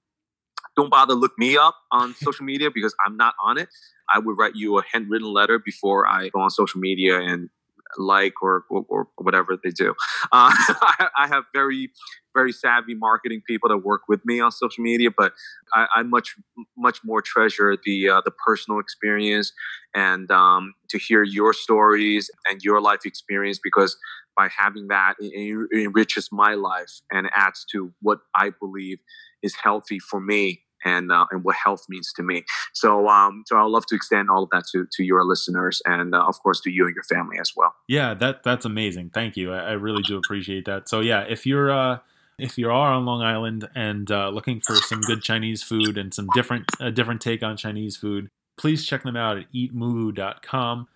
don't 0.75 0.89
bother 0.89 1.13
look 1.13 1.33
me 1.37 1.57
up 1.57 1.75
on 1.91 2.13
social 2.15 2.45
media 2.45 2.69
because 2.73 2.95
I'm 3.05 3.17
not 3.17 3.33
on 3.43 3.57
it. 3.57 3.69
I 4.13 4.19
would 4.19 4.37
write 4.37 4.55
you 4.55 4.77
a 4.77 4.83
handwritten 4.91 5.27
letter 5.27 5.59
before 5.59 6.07
I 6.07 6.29
go 6.29 6.41
on 6.41 6.49
social 6.49 6.79
media 6.79 7.19
and 7.19 7.49
like 7.97 8.33
or 8.41 8.65
or, 8.69 8.85
or 8.89 9.07
whatever 9.17 9.57
they 9.61 9.69
do. 9.69 9.91
Uh, 10.31 10.51
I, 10.53 11.07
I 11.19 11.27
have 11.27 11.45
very 11.53 11.91
very 12.33 12.51
savvy 12.51 12.93
marketing 12.93 13.41
people 13.47 13.69
that 13.69 13.77
work 13.77 14.01
with 14.09 14.25
me 14.25 14.41
on 14.41 14.51
social 14.51 14.83
media, 14.83 15.09
but 15.15 15.33
I, 15.73 15.87
I 15.95 16.03
much 16.03 16.35
much 16.77 16.99
more 17.03 17.21
treasure 17.21 17.77
the 17.83 18.09
uh, 18.09 18.21
the 18.25 18.31
personal 18.31 18.79
experience 18.79 19.53
and 19.93 20.29
um, 20.31 20.73
to 20.89 20.97
hear 20.97 21.23
your 21.23 21.53
stories 21.53 22.29
and 22.49 22.61
your 22.61 22.81
life 22.81 23.05
experience 23.05 23.59
because 23.63 23.97
by 24.35 24.49
having 24.55 24.89
that 24.89 25.13
it, 25.19 25.67
it 25.71 25.83
enriches 25.83 26.29
my 26.31 26.55
life 26.55 27.01
and 27.11 27.29
adds 27.35 27.65
to 27.71 27.93
what 28.01 28.19
I 28.35 28.51
believe 28.59 28.99
is 29.41 29.55
healthy 29.55 29.99
for 29.99 30.19
me 30.19 30.64
and 30.85 31.11
uh, 31.11 31.25
and 31.31 31.43
what 31.43 31.55
health 31.55 31.85
means 31.89 32.13
to 32.13 32.23
me. 32.23 32.45
So 32.73 33.07
um, 33.09 33.43
so 33.47 33.57
I'd 33.57 33.65
love 33.65 33.85
to 33.87 33.95
extend 33.95 34.29
all 34.29 34.43
of 34.43 34.49
that 34.51 34.65
to 34.71 34.87
to 34.93 35.03
your 35.03 35.25
listeners 35.25 35.81
and 35.85 36.15
uh, 36.15 36.23
of 36.25 36.39
course 36.41 36.61
to 36.61 36.71
you 36.71 36.85
and 36.85 36.95
your 36.95 37.03
family 37.03 37.37
as 37.39 37.51
well. 37.55 37.73
Yeah, 37.87 38.13
that 38.13 38.43
that's 38.43 38.65
amazing. 38.65 39.09
Thank 39.09 39.35
you. 39.35 39.51
I, 39.51 39.59
I 39.59 39.71
really 39.73 40.03
do 40.03 40.17
appreciate 40.17 40.65
that. 40.65 40.87
So 40.87 41.01
yeah, 41.01 41.25
if 41.27 41.45
you're 41.45 41.71
uh, 41.71 41.99
if 42.37 42.57
you 42.57 42.69
are 42.69 42.91
on 42.91 43.05
Long 43.05 43.21
Island 43.21 43.67
and 43.75 44.11
uh, 44.11 44.29
looking 44.29 44.59
for 44.59 44.75
some 44.75 45.01
good 45.01 45.21
Chinese 45.21 45.63
food 45.63 45.97
and 45.97 46.13
some 46.13 46.27
different 46.33 46.69
a 46.79 46.91
different 46.91 47.21
take 47.21 47.43
on 47.43 47.57
Chinese 47.57 47.97
food, 47.97 48.29
please 48.57 48.85
check 48.85 49.03
them 49.03 49.15
out 49.15 49.37
at 49.37 49.51
eatmugu.com. 49.53 50.87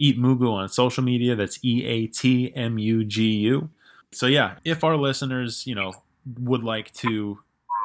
Eat 0.00 0.16
Mugu 0.16 0.52
on 0.52 0.68
social 0.68 1.02
media. 1.02 1.34
That's 1.34 1.58
E 1.64 1.84
A 1.84 2.06
T 2.06 2.52
M 2.54 2.78
U 2.78 3.04
G 3.04 3.30
U. 3.30 3.70
So 4.12 4.26
yeah, 4.26 4.56
if 4.64 4.84
our 4.84 4.96
listeners, 4.96 5.66
you 5.66 5.74
know, 5.74 5.92
would 6.38 6.62
like 6.62 6.92
to 6.94 7.40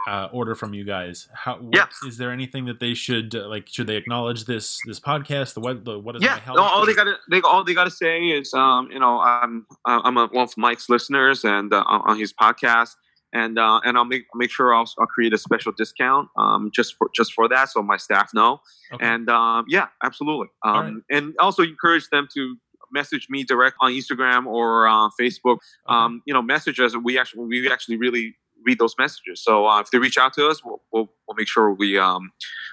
uh, 0.07 0.27
order 0.31 0.53
from 0.55 0.73
you 0.73 0.83
guys, 0.83 1.27
how 1.33 1.55
what, 1.57 1.75
Yeah. 1.75 1.85
is 2.07 2.17
there 2.17 2.31
anything 2.31 2.65
that 2.65 2.79
they 2.79 2.93
should 2.93 3.35
uh, 3.35 3.47
like? 3.47 3.67
Should 3.69 3.87
they 3.87 3.95
acknowledge 3.95 4.45
this 4.45 4.79
this 4.85 4.99
podcast? 4.99 5.53
The 5.53 5.61
what 5.61 5.85
the 5.85 5.97
what 5.99 6.15
is 6.15 6.23
yeah, 6.23 6.39
no, 6.47 6.61
all 6.63 6.85
they 6.85 6.93
gotta 6.93 7.15
they 7.29 7.41
all 7.41 7.63
they 7.63 7.73
gotta 7.73 7.91
say 7.91 8.21
is 8.29 8.53
um, 8.53 8.89
you 8.91 8.99
know 8.99 9.19
I'm 9.19 9.65
I'm 9.85 10.17
a, 10.17 10.27
one 10.27 10.43
of 10.43 10.57
Mike's 10.57 10.89
listeners 10.89 11.43
and 11.45 11.73
uh, 11.73 11.83
on 11.87 12.17
his 12.19 12.33
podcast 12.33 12.91
and 13.33 13.57
uh, 13.57 13.79
and 13.83 13.97
I'll 13.97 14.05
make 14.05 14.25
make 14.35 14.51
sure 14.51 14.75
I'll, 14.75 14.89
I'll 14.99 15.07
create 15.07 15.33
a 15.33 15.37
special 15.37 15.71
discount 15.71 16.27
um, 16.37 16.69
just 16.73 16.95
for 16.97 17.09
just 17.15 17.33
for 17.33 17.47
that 17.49 17.69
so 17.69 17.81
my 17.81 17.97
staff 17.97 18.29
know 18.33 18.59
Okay. 18.93 19.05
and 19.05 19.29
um, 19.29 19.65
yeah 19.67 19.87
absolutely 20.03 20.47
um, 20.63 20.75
right. 21.09 21.17
and 21.17 21.33
also 21.39 21.63
encourage 21.63 22.09
them 22.09 22.27
to 22.35 22.55
message 22.91 23.25
me 23.29 23.43
direct 23.43 23.75
on 23.81 23.91
Instagram 23.91 24.45
or 24.45 24.87
uh, 24.87 25.09
Facebook 25.19 25.57
Okay. 25.87 25.87
um, 25.87 26.21
you 26.27 26.33
know 26.33 26.41
message 26.43 26.79
us 26.79 26.95
we 26.95 27.17
actually 27.17 27.45
we 27.47 27.71
actually 27.71 27.97
really 27.97 28.35
read 28.65 28.79
those 28.79 28.95
messages 28.97 29.43
so 29.43 29.67
uh, 29.67 29.79
if 29.81 29.91
they 29.91 29.97
reach 29.97 30.17
out 30.17 30.33
to 30.33 30.47
us 30.47 30.63
we'll, 30.63 30.81
we'll, 30.91 31.09
we'll 31.27 31.35
make 31.35 31.47
sure 31.47 31.73
we 31.73 31.97
um, 31.97 32.31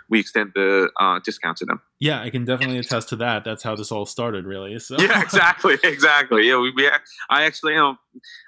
we 0.09 0.21
extend 0.21 0.53
the 0.55 0.91
uh, 1.01 1.21
discount 1.25 1.57
to 1.59 1.65
them 1.65 1.81
yeah, 2.03 2.23
I 2.23 2.31
can 2.31 2.47
definitely 2.47 2.79
attest 2.79 3.11
to 3.11 3.17
that. 3.17 3.45
That's 3.45 3.63
how 3.63 3.77
this 3.77 3.93
all 3.93 4.07
started, 4.07 4.47
really. 4.47 4.79
So 4.79 4.99
yeah, 4.99 5.21
exactly, 5.21 5.77
exactly. 5.85 6.49
Yeah, 6.49 6.59
we, 6.59 6.73
we 6.75 6.89
I 7.29 7.43
actually, 7.45 7.75
you 7.75 7.79
know, 7.79 7.97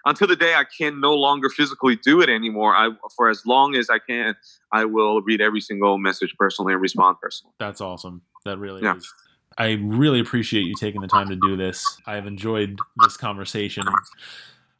until 0.06 0.26
the 0.26 0.36
day 0.36 0.54
I 0.54 0.64
can 0.64 1.02
no 1.02 1.14
longer 1.14 1.50
physically 1.50 1.96
do 1.96 2.22
it 2.22 2.30
anymore, 2.30 2.74
I 2.74 2.88
for 3.14 3.28
as 3.28 3.44
long 3.44 3.74
as 3.74 3.90
I 3.90 3.98
can, 3.98 4.36
I 4.72 4.86
will 4.86 5.20
read 5.20 5.42
every 5.42 5.60
single 5.60 5.98
message 5.98 6.34
personally 6.38 6.72
and 6.72 6.80
respond 6.80 7.18
personally. 7.20 7.52
That's 7.58 7.82
awesome. 7.82 8.22
That 8.46 8.56
really 8.56 8.84
Yeah. 8.84 8.96
is. 8.96 9.12
I 9.58 9.72
really 9.72 10.20
appreciate 10.20 10.62
you 10.62 10.74
taking 10.74 11.02
the 11.02 11.06
time 11.06 11.28
to 11.28 11.36
do 11.36 11.58
this. 11.58 11.98
I've 12.06 12.26
enjoyed 12.26 12.78
this 12.96 13.18
conversation. 13.18 13.84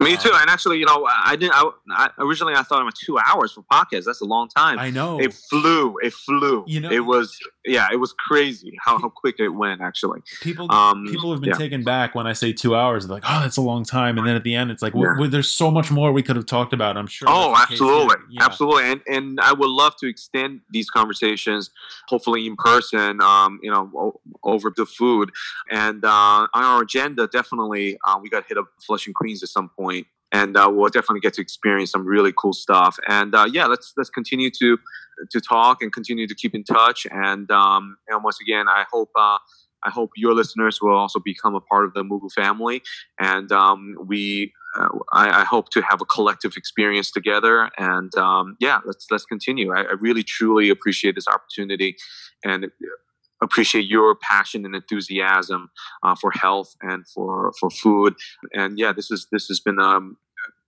Me 0.02 0.16
too. 0.16 0.30
And 0.34 0.50
actually, 0.50 0.78
you 0.78 0.86
know, 0.86 1.08
I 1.10 1.36
didn't. 1.36 1.54
I, 1.54 1.70
I 1.90 2.10
originally 2.18 2.54
I 2.54 2.62
thought 2.62 2.80
it 2.80 2.84
was 2.84 2.94
two 2.94 3.18
hours 3.18 3.52
for 3.52 3.62
podcast. 3.62 4.04
That's 4.04 4.20
a 4.20 4.24
long 4.26 4.48
time. 4.48 4.78
I 4.78 4.90
know. 4.90 5.18
It 5.20 5.32
flew. 5.34 5.96
It 6.02 6.12
flew. 6.12 6.64
You 6.66 6.80
know- 6.80 6.90
it 6.90 7.00
was 7.00 7.38
yeah. 7.64 7.88
It 7.92 7.96
was 7.96 8.12
crazy 8.12 8.76
how, 8.80 8.98
how 8.98 9.08
quick 9.08 9.36
it 9.38 9.48
went. 9.48 9.80
Actually, 9.80 10.20
people 10.40 10.70
um, 10.72 11.06
people 11.06 11.30
have 11.32 11.40
been 11.40 11.50
yeah. 11.50 11.56
taken 11.56 11.82
back 11.84 12.14
when 12.14 12.26
I 12.26 12.32
say 12.32 12.52
two 12.52 12.74
hours. 12.74 13.06
They're 13.06 13.14
like, 13.16 13.24
"Oh, 13.26 13.40
that's 13.40 13.56
a 13.56 13.60
long 13.62 13.84
time," 13.84 14.18
and 14.18 14.26
then 14.26 14.36
at 14.36 14.44
the 14.44 14.54
end, 14.54 14.70
it's 14.70 14.82
like, 14.82 14.94
Yeah. 14.94 15.26
"There's 15.28 15.50
so 15.50 15.70
much 15.70 15.90
more 15.90 16.12
we 16.12 16.22
could 16.22 16.36
have 16.36 16.46
talked 16.46 16.72
about." 16.72 16.96
I'm 16.96 17.06
sure. 17.06 17.28
Oh, 17.30 17.52
that's 17.54 17.62
the 17.62 17.66
case 17.70 17.78
here. 17.78 17.88
absolutely, 17.88 18.16
Yeah. 18.30 18.44
absolutely, 18.44 18.84
and 18.84 19.00
and 19.06 19.40
I 19.40 19.52
would 19.52 19.70
love 19.70 19.96
to 19.96 20.08
extend 20.08 20.60
these 20.70 20.90
conversations, 20.90 21.70
hopefully 22.08 22.46
in 22.46 22.56
person. 22.56 23.20
Um, 23.22 23.60
you 23.62 23.70
know, 23.70 23.90
o- 23.96 24.20
over 24.44 24.72
the 24.74 24.86
food, 24.86 25.30
and 25.70 26.04
uh, 26.04 26.08
on 26.08 26.48
our 26.54 26.82
agenda, 26.82 27.26
definitely, 27.26 27.98
uh, 28.06 28.18
we 28.22 28.28
got 28.28 28.44
hit 28.48 28.58
up 28.58 28.66
Flushing 28.86 29.12
Queens 29.14 29.42
at 29.42 29.48
some 29.48 29.68
point, 29.78 30.06
and 30.32 30.56
uh, 30.56 30.68
we'll 30.72 30.88
definitely 30.88 31.20
get 31.20 31.34
to 31.34 31.40
experience 31.40 31.90
some 31.90 32.06
really 32.06 32.32
cool 32.36 32.52
stuff. 32.52 32.98
And 33.08 33.34
uh, 33.34 33.46
yeah, 33.52 33.66
let's 33.66 33.92
let's 33.96 34.10
continue 34.10 34.50
to 34.58 34.78
to 35.30 35.40
talk 35.40 35.82
and 35.82 35.92
continue 35.92 36.26
to 36.26 36.34
keep 36.34 36.54
in 36.54 36.64
touch. 36.64 37.06
And 37.10 37.50
um, 37.50 37.96
and 38.08 38.22
once 38.24 38.38
again, 38.40 38.68
I 38.68 38.84
hope. 38.90 39.10
Uh, 39.16 39.38
I 39.84 39.90
hope 39.90 40.10
your 40.14 40.32
listeners 40.32 40.80
will 40.80 40.94
also 40.94 41.18
become 41.18 41.56
a 41.56 41.60
part 41.60 41.84
of 41.84 41.92
the 41.92 42.04
Mogu 42.04 42.30
family, 42.32 42.82
and 43.18 43.50
um, 43.50 43.96
we 44.06 44.52
uh, 44.76 44.88
I, 45.12 45.40
I 45.40 45.44
hope 45.44 45.70
to 45.70 45.82
have 45.82 46.00
a 46.00 46.04
collective 46.04 46.52
experience 46.56 47.10
together. 47.10 47.68
And 47.78 48.14
um, 48.16 48.56
yeah, 48.60 48.78
let's 48.84 49.06
let's 49.10 49.24
continue. 49.24 49.72
I, 49.72 49.80
I 49.80 49.92
really 50.00 50.22
truly 50.22 50.70
appreciate 50.70 51.14
this 51.14 51.28
opportunity, 51.28 51.96
and 52.44 52.70
appreciate 53.42 53.86
your 53.86 54.14
passion 54.14 54.64
and 54.64 54.74
enthusiasm 54.74 55.70
uh, 56.02 56.14
for 56.14 56.30
health 56.30 56.74
and 56.80 57.06
for 57.08 57.52
for 57.58 57.70
food. 57.70 58.14
And 58.54 58.78
yeah, 58.78 58.92
this 58.92 59.10
is 59.10 59.26
this 59.32 59.46
has 59.46 59.60
been 59.60 59.78
um, 59.78 60.16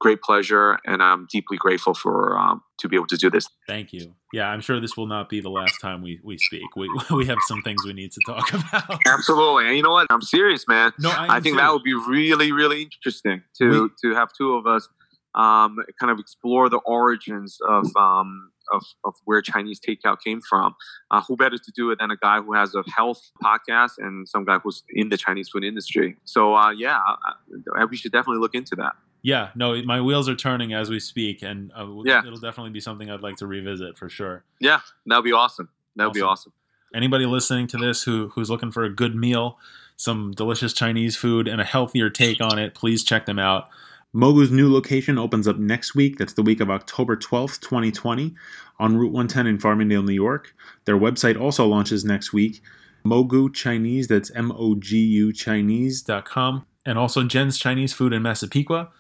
great 0.01 0.21
pleasure, 0.21 0.79
and 0.85 1.03
I'm 1.03 1.27
deeply 1.33 1.57
grateful 1.57 1.95
for 1.95 2.37
um, 2.39 2.61
to 2.79 2.89
be 2.89 2.97
able 2.97 3.07
to 3.07 3.17
do 3.17 3.31
this. 3.31 3.47
Thank 3.67 3.93
you. 3.93 4.15
Yeah, 4.33 4.49
I'm 4.49 4.61
sure 4.61 4.81
this 4.81 4.97
will 4.97 5.07
not 5.07 5.29
be 5.29 5.41
the 5.41 5.49
last 5.51 5.81
time 5.81 6.03
we, 6.03 6.21
we 6.23 6.37
speak. 6.39 6.77
We 6.77 6.89
we 7.11 7.27
have 7.27 7.39
some 7.47 7.63
things 7.63 7.85
we 7.87 7.93
need 7.93 8.13
to 8.13 8.21
talk 8.27 8.53
about. 8.73 9.01
Absolutely, 9.07 9.67
and 9.69 9.77
you 9.77 9.83
know 9.83 9.93
what? 9.93 10.07
I'm 10.11 10.21
serious, 10.23 10.67
man. 10.69 10.93
No, 10.99 11.11
I, 11.11 11.37
I 11.37 11.41
think 11.41 11.57
that 11.57 11.73
would 11.73 11.83
be 11.85 11.95
really, 11.95 12.53
really 12.53 12.83
interesting 12.83 13.43
to 13.59 13.91
to 14.03 14.15
have 14.15 14.29
two 14.37 14.55
of 14.55 14.67
us 14.67 14.89
um, 15.35 15.79
kind 15.99 16.11
of 16.13 16.19
explore 16.19 16.69
the 16.69 16.79
origins 16.85 17.59
of 17.69 17.87
um, 17.97 18.51
of, 18.73 18.83
of 19.05 19.15
where 19.25 19.43
Chinese 19.43 19.79
takeout 19.81 20.19
came 20.25 20.41
from. 20.41 20.75
Uh, 21.11 21.23
who 21.27 21.37
better 21.37 21.59
to 21.59 21.73
do 21.77 21.91
it 21.91 21.99
than 22.01 22.11
a 22.11 22.17
guy 22.17 22.41
who 22.41 22.55
has 22.55 22.75
a 22.75 22.83
health 22.97 23.21
podcast 23.43 23.93
and 23.99 24.29
some 24.29 24.45
guy 24.45 24.59
who's 24.63 24.83
in 24.91 25.09
the 25.11 25.17
Chinese 25.17 25.49
food 25.51 25.65
industry? 25.65 26.17
So 26.25 26.55
uh, 26.55 26.71
yeah, 26.71 26.99
I, 26.99 27.33
I- 27.81 27.85
we 27.87 27.97
should 27.97 28.13
definitely 28.13 28.41
look 28.41 28.55
into 28.55 28.75
that. 28.77 28.95
Yeah, 29.27 29.49
no, 29.57 29.83
my 29.85 30.03
wheels 30.03 30.29
are 30.29 30.35
turning 30.37 30.75
as 30.75 30.91
we 30.91 31.01
speak, 31.01 31.43
and 31.43 31.73
uh, 31.75 31.87
Yeah. 32.05 32.21
it'll 32.27 32.39
definitely 32.39 32.73
be 32.73 32.81
something 32.81 33.11
I'd 33.11 33.23
like 33.23 33.37
to 33.37 33.47
revisit 33.47 33.97
for 33.97 34.11
sure. 34.11 34.45
Yeah, 34.61 34.81
that 35.07 35.17
would 35.17 35.25
be 35.25 35.33
awesome. 35.33 35.71
That 35.97 36.05
would 36.05 36.13
be 36.13 36.21
Awesome. 36.21 36.51
awesome. 36.51 36.53
Anybody 36.95 37.25
listening 37.25 37.67
to 37.69 37.79
this 37.79 38.03
who 38.05 38.29
who's 38.35 38.51
looking 38.51 38.71
for 38.71 38.85
a 38.85 38.91
good 38.91 39.15
meal, 39.17 39.59
some 39.97 40.31
delicious 40.33 40.73
Chinese 40.75 41.17
food, 41.17 41.49
and 41.49 41.59
a 41.61 41.65
healthier 41.65 42.11
take 42.11 42.41
on 42.43 42.59
it, 42.59 42.75
please 42.75 43.03
check 43.03 43.25
them 43.27 43.39
out. 43.39 43.69
Mogu's 44.15 44.51
new 44.51 44.71
location 44.73 45.19
opens 45.19 45.49
up 45.49 45.57
next 45.59 45.95
week. 45.95 46.19
That's 46.19 46.35
the 46.35 46.43
week 46.43 46.61
of 46.61 46.71
October 46.71 47.17
12th, 47.17 47.59
2020, 47.61 48.35
on 48.79 48.97
Route 48.97 49.11
110 49.11 49.47
in 49.47 49.59
Farmingdale, 49.59 50.05
New 50.05 50.13
York. 50.13 50.55
Their 50.85 50.99
website 50.99 51.41
also 51.41 51.67
launches 51.67 52.05
next 52.05 52.33
week. 52.33 52.61
Mogu 53.07 53.53
Chinese, 53.53 54.07
that's 54.07 54.31
M 54.33 54.53
O 54.53 54.75
G 54.77 54.99
U 54.99 55.33
Chinese.com. 55.33 56.67
And 56.87 56.99
also 56.99 57.25
Jen's 57.25 57.59
Chinese 57.59 57.93
Food 57.95 58.13
in 58.13 58.23
Massapequa, 58.23 58.91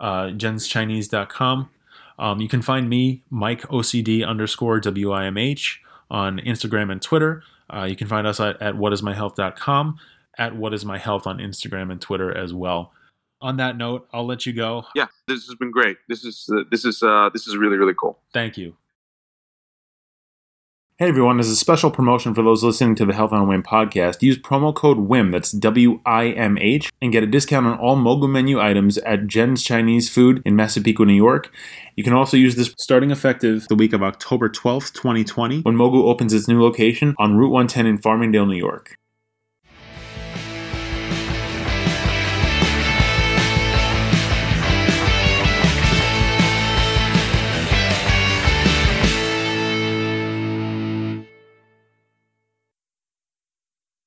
uh, 0.00 0.26
jenschinese.com. 0.26 1.70
Um, 2.18 2.40
you 2.40 2.48
can 2.48 2.62
find 2.62 2.88
me, 2.88 3.22
Mike 3.30 3.62
OCD 3.62 4.26
underscore 4.26 4.80
WIMH, 4.80 5.78
on 6.10 6.38
Instagram 6.38 6.92
and 6.92 7.02
Twitter. 7.02 7.42
Uh, 7.72 7.84
you 7.84 7.96
can 7.96 8.06
find 8.06 8.26
us 8.26 8.38
at, 8.40 8.60
at 8.62 8.74
whatismyhealth.com, 8.74 9.98
at 10.38 10.52
whatismyhealth 10.52 11.26
on 11.26 11.38
Instagram 11.38 11.90
and 11.90 12.00
Twitter 12.00 12.36
as 12.36 12.52
well. 12.52 12.92
On 13.40 13.56
that 13.56 13.76
note, 13.76 14.08
I'll 14.12 14.26
let 14.26 14.46
you 14.46 14.52
go. 14.52 14.84
Yeah, 14.94 15.06
this 15.26 15.46
has 15.46 15.56
been 15.56 15.70
great. 15.70 15.98
This 16.08 16.24
is 16.24 16.48
uh, 16.50 16.62
this 16.70 16.84
is 16.84 17.02
uh, 17.02 17.30
this 17.32 17.46
is 17.46 17.56
really 17.56 17.76
really 17.76 17.94
cool. 17.98 18.18
Thank 18.32 18.56
you. 18.56 18.76
Hey 20.96 21.08
everyone, 21.08 21.40
as 21.40 21.48
a 21.48 21.56
special 21.56 21.90
promotion 21.90 22.34
for 22.34 22.42
those 22.44 22.62
listening 22.62 22.94
to 22.94 23.04
the 23.04 23.14
Health 23.14 23.32
on 23.32 23.48
WIMH 23.48 23.64
podcast, 23.64 24.22
use 24.22 24.38
promo 24.38 24.72
code 24.72 24.96
WIMH, 24.96 25.32
that's 25.32 25.50
W 25.50 26.00
I 26.06 26.28
M 26.28 26.56
H, 26.56 26.92
and 27.02 27.10
get 27.10 27.24
a 27.24 27.26
discount 27.26 27.66
on 27.66 27.76
all 27.80 27.96
Mogu 27.96 28.30
menu 28.30 28.60
items 28.60 28.98
at 28.98 29.26
Jen's 29.26 29.64
Chinese 29.64 30.08
Food 30.08 30.40
in 30.44 30.54
Massapequa, 30.54 31.04
New 31.04 31.12
York. 31.12 31.52
You 31.96 32.04
can 32.04 32.12
also 32.12 32.36
use 32.36 32.54
this 32.54 32.72
starting 32.78 33.10
effective 33.10 33.66
the 33.66 33.74
week 33.74 33.92
of 33.92 34.04
October 34.04 34.48
12th, 34.48 34.92
2020, 34.92 35.62
when 35.62 35.74
Mogu 35.74 36.04
opens 36.04 36.32
its 36.32 36.46
new 36.46 36.62
location 36.62 37.16
on 37.18 37.36
Route 37.36 37.50
110 37.50 37.86
in 37.86 37.98
Farmingdale, 37.98 38.46
New 38.46 38.56
York. 38.56 38.94